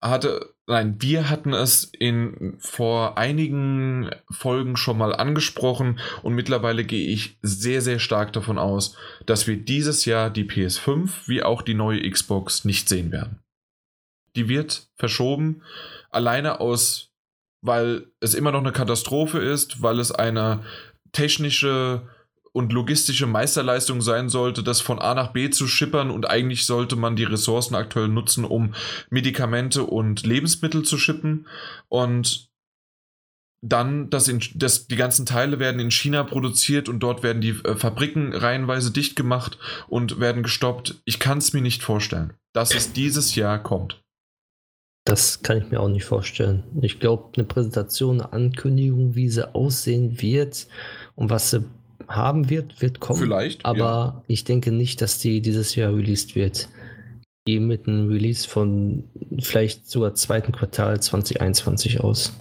[0.00, 7.08] hatte, nein, wir hatten es in vor einigen Folgen schon mal angesprochen und mittlerweile gehe
[7.08, 8.96] ich sehr, sehr stark davon aus,
[9.26, 13.40] dass wir dieses Jahr die PS5 wie auch die neue Xbox nicht sehen werden.
[14.36, 15.62] Die wird verschoben,
[16.10, 17.12] alleine aus,
[17.60, 20.64] weil es immer noch eine Katastrophe ist, weil es eine
[21.10, 22.08] technische
[22.58, 26.96] und logistische Meisterleistung sein sollte, das von A nach B zu schippern und eigentlich sollte
[26.96, 28.74] man die Ressourcen aktuell nutzen, um
[29.10, 31.46] Medikamente und Lebensmittel zu schippen
[31.86, 32.48] und
[33.62, 37.76] dann, dass, in, die ganzen Teile werden in China produziert und dort werden die äh,
[37.76, 39.56] Fabriken reihenweise dicht gemacht
[39.86, 40.96] und werden gestoppt.
[41.04, 44.02] Ich kann es mir nicht vorstellen, dass es dieses Jahr kommt.
[45.04, 46.64] Das kann ich mir auch nicht vorstellen.
[46.82, 50.66] Ich glaube, eine Präsentation, eine Ankündigung, wie sie aussehen wird
[51.14, 51.64] und was sie
[52.08, 53.20] haben wird, wird kommen.
[53.20, 54.24] Vielleicht, Aber ja.
[54.26, 56.68] ich denke nicht, dass die dieses Jahr released wird.
[57.46, 59.04] Die mit einem Release von
[59.40, 62.32] vielleicht sogar zweiten Quartal 2021 aus.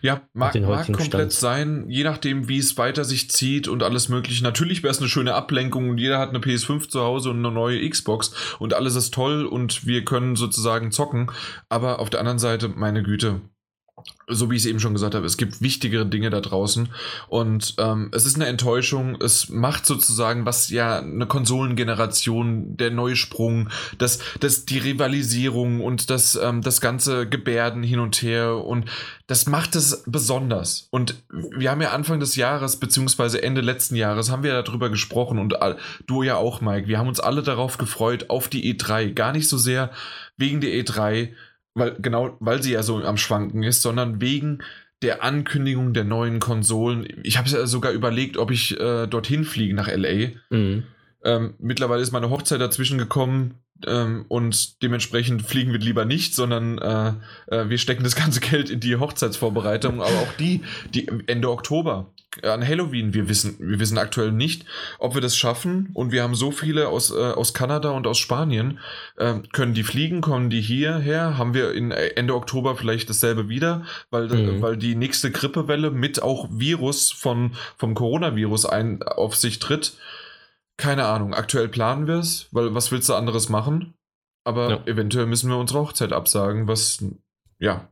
[0.00, 1.32] Ja, mag, mag komplett Stand.
[1.32, 4.42] sein, je nachdem, wie es weiter sich zieht und alles mögliche.
[4.42, 7.52] Natürlich wäre es eine schöne Ablenkung und jeder hat eine PS5 zu Hause und eine
[7.52, 11.30] neue Xbox und alles ist toll und wir können sozusagen zocken.
[11.68, 13.40] Aber auf der anderen Seite, meine Güte,
[14.28, 16.88] so wie ich es eben schon gesagt habe, es gibt wichtigere Dinge da draußen
[17.28, 19.16] und ähm, es ist eine Enttäuschung.
[19.20, 26.34] Es macht sozusagen, was ja eine Konsolengeneration, der Neusprung, das, das, die Rivalisierung und das,
[26.36, 28.86] ähm, das ganze Gebärden hin und her und
[29.28, 30.88] das macht es besonders.
[30.90, 35.38] Und wir haben ja Anfang des Jahres, beziehungsweise Ende letzten Jahres, haben wir darüber gesprochen
[35.38, 35.54] und
[36.06, 36.86] du ja auch, Mike.
[36.86, 39.14] Wir haben uns alle darauf gefreut, auf die E3.
[39.14, 39.90] Gar nicht so sehr
[40.36, 41.30] wegen der E3,
[41.76, 44.62] weil, genau, weil sie ja so am Schwanken ist, sondern wegen
[45.02, 47.06] der Ankündigung der neuen Konsolen.
[47.22, 50.30] Ich habe ja sogar überlegt, ob ich äh, dorthin fliege nach LA.
[50.50, 50.84] Mhm.
[51.22, 53.54] Ähm, mittlerweile ist meine Hochzeit dazwischen gekommen
[53.86, 57.12] ähm, und dementsprechend fliegen wir lieber nicht, sondern äh,
[57.48, 60.62] äh, wir stecken das ganze Geld in die Hochzeitsvorbereitung, aber auch die,
[60.94, 62.10] die Ende Oktober
[62.42, 63.14] an Halloween.
[63.14, 64.64] Wir wissen, wir wissen aktuell nicht,
[64.98, 65.90] ob wir das schaffen.
[65.94, 68.78] Und wir haben so viele aus, äh, aus Kanada und aus Spanien.
[69.16, 70.20] Äh, können die fliegen?
[70.20, 71.38] Kommen die hierher?
[71.38, 73.84] Haben wir in äh, Ende Oktober vielleicht dasselbe wieder?
[74.10, 74.62] Weil, mhm.
[74.62, 79.94] weil die nächste Grippewelle mit auch Virus von, vom Coronavirus ein, auf sich tritt.
[80.76, 81.34] Keine Ahnung.
[81.34, 83.94] Aktuell planen wir es, weil was willst du anderes machen?
[84.44, 84.82] Aber ja.
[84.86, 87.04] eventuell müssen wir unsere Hochzeit absagen, was
[87.58, 87.88] ja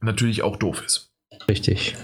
[0.00, 1.12] natürlich auch doof ist.
[1.48, 1.94] Richtig.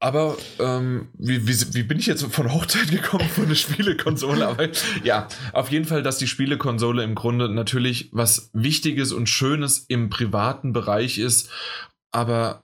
[0.00, 4.46] Aber ähm, wie, wie, wie, bin ich jetzt von Hochzeit gekommen von der Spielekonsole?
[4.46, 4.68] Aber
[5.02, 10.08] ja, auf jeden Fall, dass die Spielekonsole im Grunde natürlich was Wichtiges und Schönes im
[10.08, 11.50] privaten Bereich ist.
[12.12, 12.62] Aber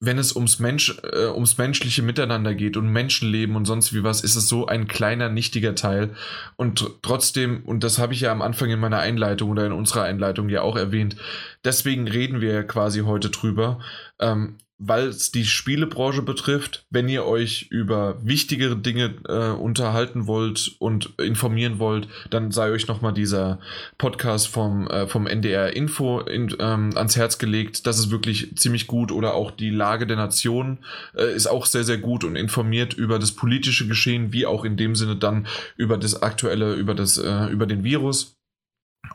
[0.00, 4.22] wenn es ums, Mensch, äh, ums menschliche Miteinander geht und Menschenleben und sonst wie was,
[4.22, 6.14] ist es so ein kleiner, nichtiger Teil.
[6.56, 10.02] Und trotzdem, und das habe ich ja am Anfang in meiner Einleitung oder in unserer
[10.02, 11.16] Einleitung ja auch erwähnt,
[11.64, 13.80] deswegen reden wir ja quasi heute drüber.
[14.18, 16.86] Ähm, weil es die Spielebranche betrifft.
[16.90, 22.86] Wenn ihr euch über wichtigere Dinge äh, unterhalten wollt und informieren wollt, dann sei euch
[22.86, 23.60] nochmal dieser
[23.98, 27.86] Podcast vom, äh, vom NDR Info in, ähm, ans Herz gelegt.
[27.86, 29.10] Das ist wirklich ziemlich gut.
[29.10, 30.78] Oder auch die Lage der Nation
[31.16, 34.76] äh, ist auch sehr, sehr gut und informiert über das politische Geschehen, wie auch in
[34.76, 38.36] dem Sinne dann über das aktuelle, über das, äh, über den Virus.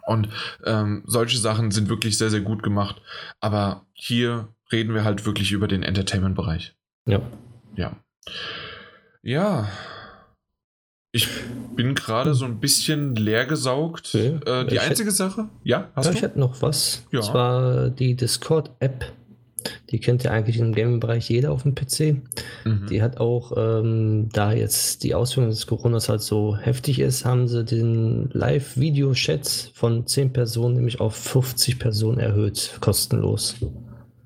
[0.05, 0.29] Und
[0.65, 3.01] ähm, solche Sachen sind wirklich sehr, sehr gut gemacht.
[3.39, 6.75] Aber hier reden wir halt wirklich über den Entertainment-Bereich.
[7.05, 7.21] Ja.
[7.75, 7.95] Ja.
[9.21, 9.69] Ja.
[11.11, 11.27] Ich
[11.75, 14.09] bin gerade so ein bisschen leer gesaugt.
[14.13, 14.39] Okay.
[14.45, 15.49] Äh, die einzige hätte, Sache?
[15.63, 16.17] Ja, hast ja, du?
[16.17, 17.03] Ich hätte noch was.
[17.11, 17.19] Ja.
[17.19, 19.11] Und zwar die Discord-App.
[19.89, 22.21] Die kennt ja eigentlich im Gaming-Bereich jeder auf dem PC.
[22.63, 22.87] Mhm.
[22.89, 27.47] Die hat auch, ähm, da jetzt die Auswirkungen des Coronas halt so heftig ist, haben
[27.47, 33.57] sie den Live-Video-Chat von 10 Personen nämlich auf 50 Personen erhöht, kostenlos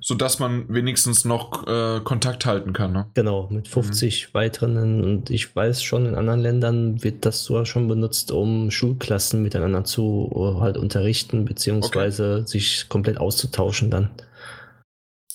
[0.03, 2.91] sodass man wenigstens noch äh, Kontakt halten kann.
[2.91, 3.05] Ne?
[3.13, 4.33] Genau, mit 50 mhm.
[4.33, 5.03] weiteren.
[5.03, 9.85] Und ich weiß schon, in anderen Ländern wird das sogar schon benutzt, um Schulklassen miteinander
[9.85, 12.47] zu uh, halt unterrichten, beziehungsweise okay.
[12.47, 14.09] sich komplett auszutauschen dann.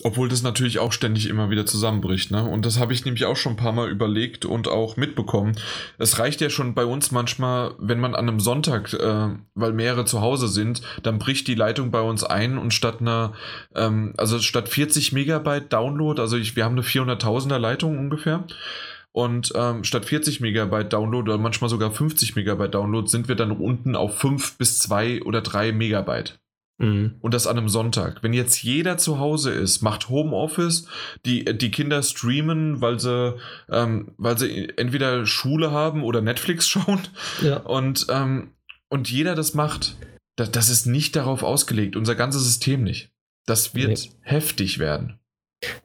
[0.04, 2.44] Obwohl das natürlich auch ständig immer wieder zusammenbricht, ne?
[2.44, 5.56] Und das habe ich nämlich auch schon ein paar Mal überlegt und auch mitbekommen.
[5.98, 10.04] Es reicht ja schon bei uns manchmal, wenn man an einem Sonntag, äh, weil mehrere
[10.04, 13.32] zu Hause sind, dann bricht die Leitung bei uns ein und statt einer,
[13.74, 18.44] ähm, also statt 40 Megabyte Download, also ich, wir haben eine 400.000er Leitung ungefähr.
[19.10, 23.50] Und ähm, statt 40 Megabyte Download oder manchmal sogar 50 Megabyte Download sind wir dann
[23.50, 26.38] unten auf 5 bis 2 oder 3 Megabyte.
[26.78, 27.16] Mhm.
[27.20, 28.22] Und das an einem Sonntag.
[28.22, 30.86] Wenn jetzt jeder zu Hause ist, macht Homeoffice,
[31.26, 33.36] die, die Kinder streamen, weil sie,
[33.68, 37.00] ähm, weil sie entweder Schule haben oder Netflix schauen.
[37.42, 37.58] Ja.
[37.58, 38.52] Und, ähm,
[38.88, 39.96] und jeder das macht,
[40.36, 43.10] das, das ist nicht darauf ausgelegt, unser ganzes System nicht.
[43.46, 44.10] Das wird nee.
[44.20, 45.18] heftig werden.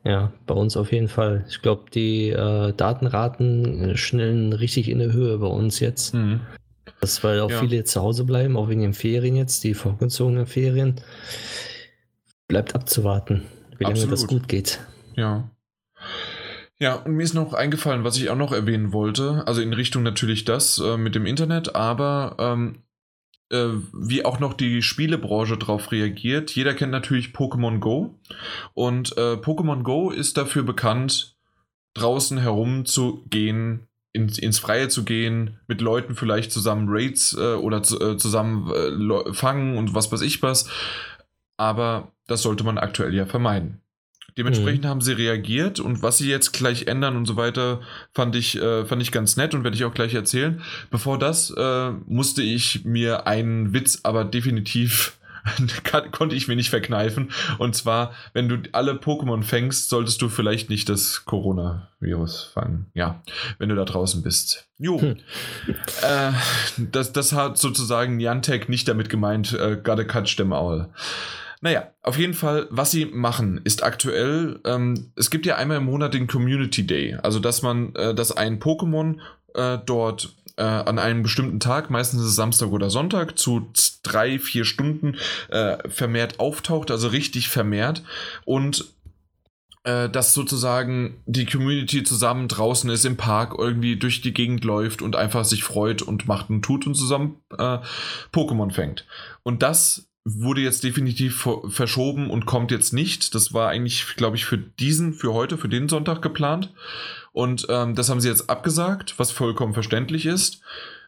[0.03, 1.45] Ja, bei uns auf jeden Fall.
[1.49, 6.13] Ich glaube, die äh, Datenraten schnellen richtig in der Höhe bei uns jetzt.
[6.13, 6.41] Mhm.
[7.04, 7.60] Das, weil auch ja.
[7.60, 11.01] viele jetzt zu Hause bleiben, auch wegen den Ferien jetzt, die vorgezogenen Ferien.
[12.47, 13.43] Bleibt abzuwarten,
[13.78, 14.14] wie lange Absolut.
[14.14, 14.80] das gut geht.
[15.18, 15.49] Ja.
[16.80, 20.01] Ja, und mir ist noch eingefallen, was ich auch noch erwähnen wollte, also in Richtung
[20.01, 22.84] natürlich das äh, mit dem Internet, aber ähm,
[23.51, 26.51] äh, wie auch noch die Spielebranche darauf reagiert.
[26.51, 28.18] Jeder kennt natürlich Pokémon Go
[28.74, 31.36] und äh, Pokémon Go ist dafür bekannt,
[31.95, 38.18] draußen herumzugehen, ins, ins Freie zu gehen, mit Leuten vielleicht zusammen Raids äh, oder äh,
[38.18, 40.70] zusammen äh, fangen und was weiß ich was.
[41.57, 43.82] Aber das sollte man aktuell ja vermeiden.
[44.38, 44.88] Dementsprechend mhm.
[44.88, 47.82] haben sie reagiert und was sie jetzt gleich ändern und so weiter,
[48.14, 50.61] fand ich, äh, fand ich ganz nett und werde ich auch gleich erzählen.
[50.89, 55.20] Bevor das äh, musste ich mir einen Witz aber definitiv
[56.11, 57.31] konnte ich mir nicht verkneifen.
[57.57, 62.87] Und zwar, wenn du alle Pokémon fängst, solltest du vielleicht nicht das Coronavirus fangen.
[62.93, 63.21] Ja,
[63.57, 64.67] wenn du da draußen bist.
[64.77, 65.01] Jo.
[65.01, 65.17] Hm.
[66.01, 66.31] Äh,
[66.77, 70.89] das, das hat sozusagen Niantic nicht damit gemeint, äh, gotta catch them all.
[71.61, 75.85] Naja, auf jeden Fall, was sie machen, ist aktuell, ähm, es gibt ja einmal im
[75.85, 77.17] Monat den Community Day.
[77.23, 79.19] Also, dass man, äh, dass ein Pokémon
[79.56, 83.72] äh, dort äh, an einem bestimmten Tag, meistens ist es Samstag oder Sonntag, zu
[84.04, 85.18] drei, vier Stunden
[85.49, 88.04] äh, vermehrt auftaucht, also richtig vermehrt.
[88.45, 88.93] Und
[89.84, 95.01] äh, dass sozusagen die Community zusammen draußen ist im Park, irgendwie durch die Gegend läuft
[95.01, 97.80] und einfach sich freut und macht und tut und zusammen äh,
[98.32, 99.06] Pokémon fängt.
[99.43, 103.36] Und das wurde jetzt definitiv verschoben und kommt jetzt nicht.
[103.36, 106.74] Das war eigentlich, glaube ich, für diesen, für heute, für den Sonntag geplant.
[107.34, 110.61] Und ähm, das haben sie jetzt abgesagt, was vollkommen verständlich ist.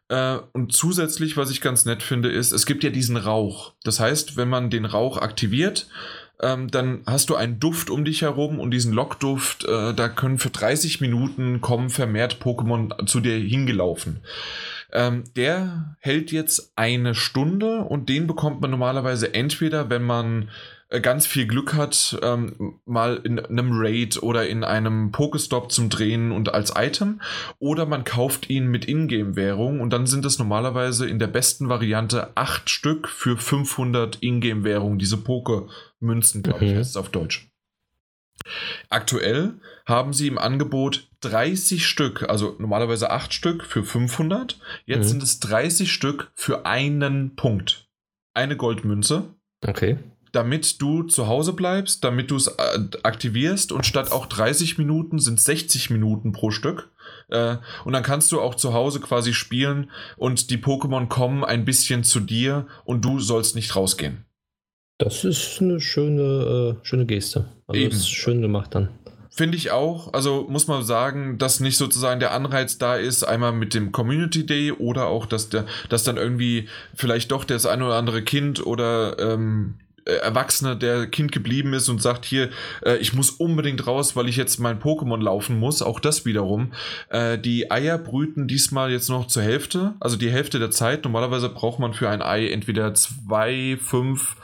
[0.10, 3.74] Äh, und zusätzlich, was ich ganz nett finde, ist, es gibt ja diesen Rauch.
[3.84, 5.88] Das heißt, wenn man den Rauch aktiviert,
[6.42, 10.38] ähm, dann hast du einen Duft um dich herum und diesen Lockduft, äh, da können
[10.38, 14.20] für 30 Minuten kommen vermehrt Pokémon zu dir hingelaufen.
[14.92, 20.50] Ähm, der hält jetzt eine Stunde und den bekommt man normalerweise entweder, wenn man
[20.90, 25.90] äh, ganz viel Glück hat, ähm, mal in einem Raid oder in einem Pokestop zum
[25.90, 27.22] Drehen und als Item.
[27.60, 32.32] Oder man kauft ihn mit Ingame-Währung und dann sind es normalerweise in der besten Variante
[32.36, 36.78] acht Stück für 500 Ingame-Währung, diese Poke-Münzen, glaube ich, mhm.
[36.78, 37.50] heißt es auf Deutsch.
[38.90, 39.56] Aktuell
[39.86, 44.60] haben sie im Angebot 30 Stück, also normalerweise 8 Stück für 500.
[44.86, 45.10] Jetzt mhm.
[45.10, 47.88] sind es 30 Stück für einen Punkt.
[48.34, 49.36] Eine Goldmünze.
[49.66, 49.98] Okay
[50.36, 55.18] damit du zu Hause bleibst, damit du es äh, aktivierst und statt auch 30 Minuten
[55.18, 56.92] sind 60 Minuten pro Stück.
[57.30, 61.64] Äh, und dann kannst du auch zu Hause quasi spielen und die Pokémon kommen ein
[61.64, 64.26] bisschen zu dir und du sollst nicht rausgehen.
[64.98, 67.46] Das ist eine schöne, äh, schöne Geste.
[67.68, 67.96] Also Eben.
[67.96, 68.90] ist schön gemacht dann.
[69.36, 70.14] Finde ich auch.
[70.14, 74.46] Also muss man sagen, dass nicht sozusagen der Anreiz da ist, einmal mit dem Community
[74.46, 78.66] Day oder auch, dass der, dass dann irgendwie vielleicht doch das ein oder andere Kind
[78.66, 79.74] oder ähm,
[80.06, 82.50] äh, Erwachsene, der Kind geblieben ist und sagt, hier,
[82.86, 85.82] äh, ich muss unbedingt raus, weil ich jetzt mein Pokémon laufen muss.
[85.82, 86.72] Auch das wiederum.
[87.10, 91.04] Äh, die Eier brüten diesmal jetzt noch zur Hälfte, also die Hälfte der Zeit.
[91.04, 94.38] Normalerweise braucht man für ein Ei entweder zwei, fünf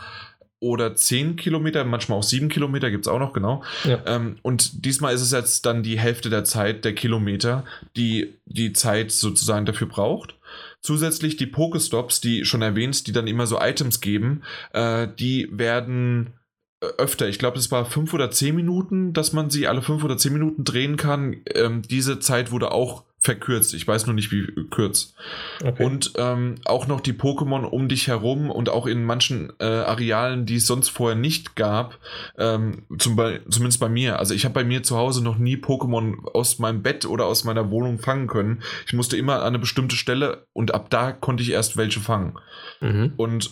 [0.61, 3.63] oder zehn Kilometer, manchmal auch sieben Kilometer gibt es auch noch, genau.
[3.83, 3.99] Ja.
[4.05, 7.65] Ähm, und diesmal ist es jetzt dann die Hälfte der Zeit der Kilometer,
[7.97, 10.35] die die Zeit sozusagen dafür braucht.
[10.79, 14.43] Zusätzlich die Pokestops, die schon erwähnt, die dann immer so Items geben,
[14.73, 16.33] äh, die werden
[16.79, 17.27] äh, öfter.
[17.27, 20.33] Ich glaube, es war fünf oder zehn Minuten, dass man sie alle fünf oder zehn
[20.33, 21.37] Minuten drehen kann.
[21.55, 23.75] Ähm, diese Zeit wurde auch verkürzt.
[23.75, 25.13] Ich weiß nur nicht, wie kurz.
[25.63, 25.83] Okay.
[25.85, 30.47] Und ähm, auch noch die Pokémon um dich herum und auch in manchen äh, Arealen,
[30.47, 31.99] die es sonst vorher nicht gab,
[32.37, 33.15] ähm, zum
[33.49, 34.17] zumindest bei mir.
[34.17, 37.43] Also ich habe bei mir zu Hause noch nie Pokémon aus meinem Bett oder aus
[37.43, 38.63] meiner Wohnung fangen können.
[38.87, 42.39] Ich musste immer an eine bestimmte Stelle und ab da konnte ich erst welche fangen.
[42.79, 43.13] Mhm.
[43.17, 43.51] Und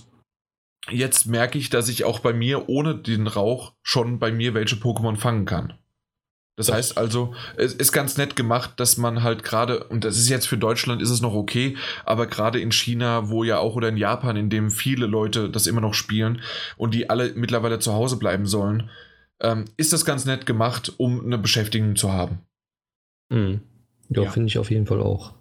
[0.89, 4.78] jetzt merke ich, dass ich auch bei mir ohne den Rauch schon bei mir welche
[4.78, 5.74] Pokémon fangen kann.
[6.60, 10.28] Das, heißt also, es ist ganz nett gemacht, dass man halt gerade, und das ist
[10.28, 13.88] jetzt für Deutschland ist es noch okay, aber gerade in China, wo ja auch oder
[13.88, 16.41] in Japan, in dem viele Leute das immer noch spielen
[16.76, 18.89] und die alle mittlerweile zu Hause bleiben sollen,
[19.39, 22.39] ähm, ist das ganz nett gemacht, um eine Beschäftigung zu haben.
[23.30, 23.62] Mhm.
[24.10, 24.30] Ja, ja.
[24.30, 25.36] finde ich auf jeden Fall auch.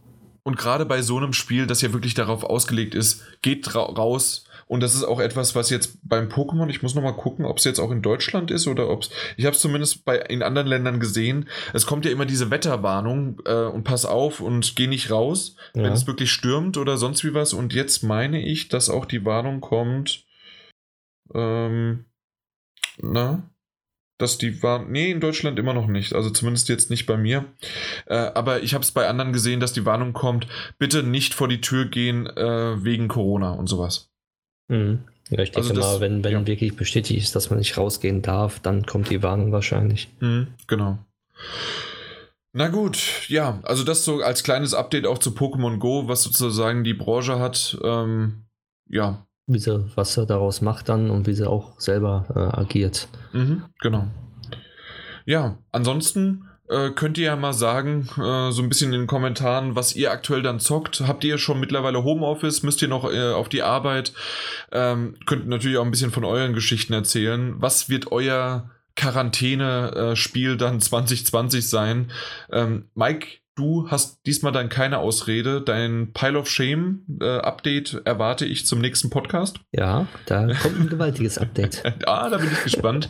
[0.44, 4.44] Und gerade bei so einem Spiel, das ja wirklich darauf ausgelegt ist, geht ra raus,
[4.68, 7.64] und das ist auch etwas, was jetzt beim Pokémon, ich muss nochmal gucken, ob es
[7.64, 10.68] jetzt auch in Deutschland ist oder ob es, ich habe es zumindest bei, in anderen
[10.68, 11.48] Ländern gesehen.
[11.72, 15.84] Es kommt ja immer diese Wetterwarnung äh, und pass auf und geh nicht raus, ja.
[15.84, 17.54] wenn es wirklich stürmt oder sonst wie was.
[17.54, 20.26] Und jetzt meine ich, dass auch die Warnung kommt,
[21.34, 22.04] ähm,
[22.98, 23.50] na,
[24.18, 24.90] dass die waren.
[24.90, 26.12] Nee, in Deutschland immer noch nicht.
[26.12, 27.46] Also zumindest jetzt nicht bei mir.
[28.06, 30.46] Äh, aber ich habe es bei anderen gesehen, dass die Warnung kommt,
[30.78, 34.10] bitte nicht vor die Tür gehen äh, wegen Corona und sowas.
[34.68, 35.00] Mhm.
[35.30, 36.46] Ja, ich denke also das, mal, wenn, wenn ja.
[36.46, 40.08] wirklich bestätigt ist, dass man nicht rausgehen darf, dann kommt die Warnung wahrscheinlich.
[40.20, 40.98] Mhm, genau.
[42.52, 46.82] Na gut, ja, also das so als kleines Update auch zu Pokémon Go, was sozusagen
[46.82, 47.78] die Branche hat.
[47.84, 48.44] Ähm,
[48.88, 49.26] ja.
[49.46, 53.08] Wie sie, was er daraus macht dann und wie sie auch selber äh, agiert.
[53.32, 54.06] Mhm, genau.
[55.26, 59.74] Ja, ansonsten äh, könnt ihr ja mal sagen, äh, so ein bisschen in den Kommentaren,
[59.74, 61.02] was ihr aktuell dann zockt.
[61.06, 62.62] Habt ihr schon mittlerweile Homeoffice?
[62.62, 64.12] Müsst ihr noch äh, auf die Arbeit?
[64.72, 67.54] Ähm, könnt natürlich auch ein bisschen von euren Geschichten erzählen.
[67.58, 72.10] Was wird euer Quarantäne-Spiel dann 2020 sein?
[72.52, 73.28] Ähm, Mike,
[73.58, 75.60] Du hast diesmal dann keine Ausrede.
[75.60, 79.58] Dein Pile of Shame äh, Update erwarte ich zum nächsten Podcast.
[79.72, 81.82] Ja, da kommt ein gewaltiges Update.
[82.06, 83.08] ah, da bin ich gespannt.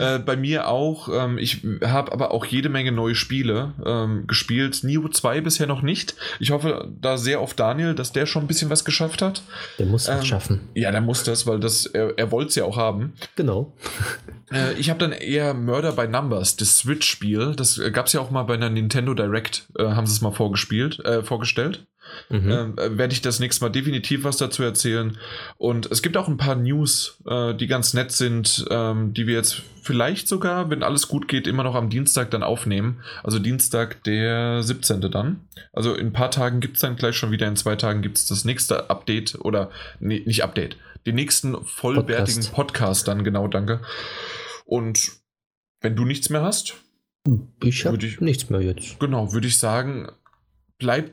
[0.00, 1.08] äh, bei mir auch.
[1.12, 4.80] Ähm, ich habe aber auch jede Menge neue Spiele ähm, gespielt.
[4.82, 6.16] Neo 2 bisher noch nicht.
[6.40, 9.42] Ich hoffe da sehr auf Daniel, dass der schon ein bisschen was geschafft hat.
[9.78, 10.70] Der muss ähm, schaffen.
[10.74, 13.12] Ja, der muss das, weil das, er, er wollte es ja auch haben.
[13.36, 13.72] Genau.
[14.50, 17.54] äh, ich habe dann eher Murder by Numbers, das Switch-Spiel.
[17.54, 19.68] Das äh, gab es ja auch mal bei einer Nintendo Direct.
[19.84, 21.86] Äh, haben sie es mal vorgespielt, äh, vorgestellt.
[22.28, 22.50] mhm.
[22.50, 25.18] ähm, äh, werde ich das nächste Mal definitiv was dazu erzählen.
[25.56, 29.34] Und es gibt auch ein paar News, äh, die ganz nett sind, ähm, die wir
[29.34, 33.02] jetzt vielleicht sogar, wenn alles gut geht, immer noch am Dienstag dann aufnehmen.
[33.22, 35.00] Also Dienstag, der 17.
[35.10, 35.40] dann.
[35.72, 38.18] Also in ein paar Tagen gibt es dann gleich schon wieder, in zwei Tagen gibt
[38.18, 39.70] es das nächste Update oder
[40.00, 40.76] nee, nicht Update,
[41.06, 42.54] den nächsten vollwertigen Podcast.
[42.54, 43.80] Podcast dann, genau, danke.
[44.64, 45.12] Und
[45.80, 46.83] wenn du nichts mehr hast,
[47.62, 48.98] ich habe nichts mehr jetzt.
[49.00, 50.08] Genau, würde ich sagen,
[50.78, 51.12] bleibt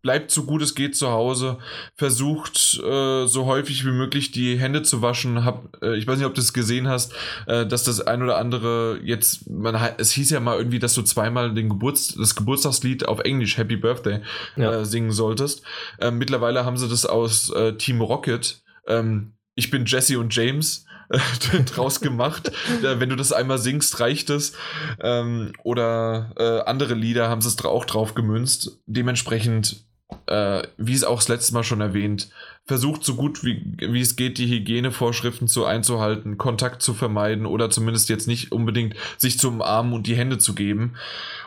[0.00, 1.58] bleibt so gut es geht zu Hause,
[1.96, 5.44] versucht äh, so häufig wie möglich die Hände zu waschen.
[5.44, 7.12] Hab, äh, ich weiß nicht, ob du es gesehen hast,
[7.46, 11.02] äh, dass das ein oder andere jetzt, man, es hieß ja mal irgendwie, dass du
[11.02, 14.20] zweimal den Geburts, das Geburtstagslied auf Englisch Happy Birthday
[14.56, 14.80] ja.
[14.80, 15.62] Äh, singen solltest.
[16.00, 18.62] Ähm, mittlerweile haben sie das aus äh, Team Rocket.
[18.86, 20.86] Ähm, ich bin Jesse und James
[21.74, 22.52] draus gemacht.
[22.80, 24.54] Wenn du das einmal singst, reicht es.
[25.00, 28.80] Ähm, oder äh, andere Lieder haben sie es auch drauf gemünzt.
[28.86, 29.84] Dementsprechend,
[30.26, 32.30] äh, wie es auch das letzte Mal schon erwähnt,
[32.64, 37.70] versucht so gut wie, wie es geht, die Hygienevorschriften zu einzuhalten, Kontakt zu vermeiden oder
[37.70, 40.94] zumindest jetzt nicht unbedingt sich zu umarmen und die Hände zu geben.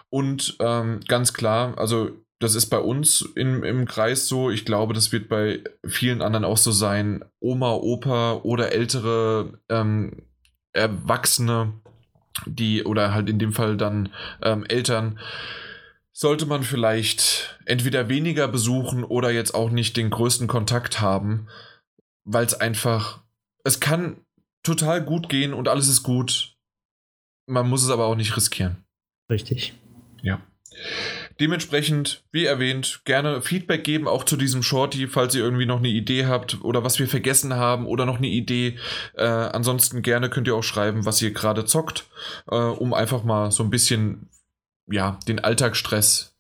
[0.10, 4.50] Und ähm, ganz klar, also das ist bei uns im, im Kreis so.
[4.50, 7.24] Ich glaube, das wird bei vielen anderen auch so sein.
[7.40, 10.24] Oma, Opa oder ältere ähm,
[10.74, 11.74] Erwachsene,
[12.46, 14.10] die oder halt in dem Fall dann
[14.42, 15.20] ähm, Eltern,
[16.12, 21.48] sollte man vielleicht entweder weniger besuchen oder jetzt auch nicht den größten Kontakt haben,
[22.26, 23.22] weil es einfach,
[23.64, 24.18] es kann
[24.64, 26.56] total gut gehen und alles ist gut.
[27.48, 28.84] Man muss es aber auch nicht riskieren.
[29.30, 29.74] Richtig.
[30.22, 30.42] Ja.
[31.40, 35.90] Dementsprechend, wie erwähnt, gerne Feedback geben, auch zu diesem Shorty, falls ihr irgendwie noch eine
[35.90, 38.78] Idee habt oder was wir vergessen haben oder noch eine Idee.
[39.16, 42.06] Äh, ansonsten gerne könnt ihr auch schreiben, was ihr gerade zockt,
[42.50, 44.30] äh, um einfach mal so ein bisschen,
[44.88, 46.36] ja, den Alltagsstress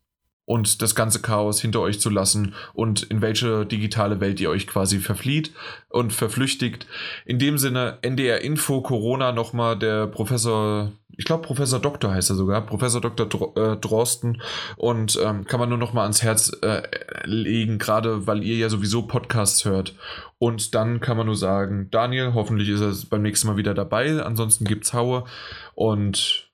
[0.45, 4.67] und das ganze Chaos hinter euch zu lassen und in welche digitale Welt ihr euch
[4.67, 5.51] quasi verflieht
[5.89, 6.87] und verflüchtigt.
[7.25, 12.35] In dem Sinne, NDR Info Corona nochmal der Professor, ich glaube Professor Doktor heißt er
[12.35, 13.27] sogar, Professor Dr.
[13.27, 14.41] Dr äh, Drosten
[14.77, 16.83] und ähm, kann man nur nochmal ans Herz äh,
[17.25, 19.95] legen, gerade weil ihr ja sowieso Podcasts hört.
[20.37, 24.21] Und dann kann man nur sagen, Daniel, hoffentlich ist er beim nächsten Mal wieder dabei,
[24.23, 25.25] ansonsten gibt's Haue
[25.73, 26.51] und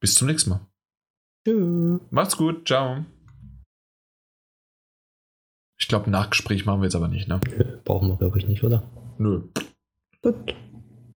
[0.00, 0.60] bis zum nächsten Mal.
[1.46, 2.00] Tschüss.
[2.10, 2.66] Macht's gut.
[2.66, 3.04] Ciao.
[5.78, 7.40] Ich glaube, Nachgespräch machen wir jetzt aber nicht, ne?
[7.84, 8.82] Brauchen wir, glaube ich, nicht, oder?
[9.18, 9.42] Nö.
[10.22, 10.54] Gut.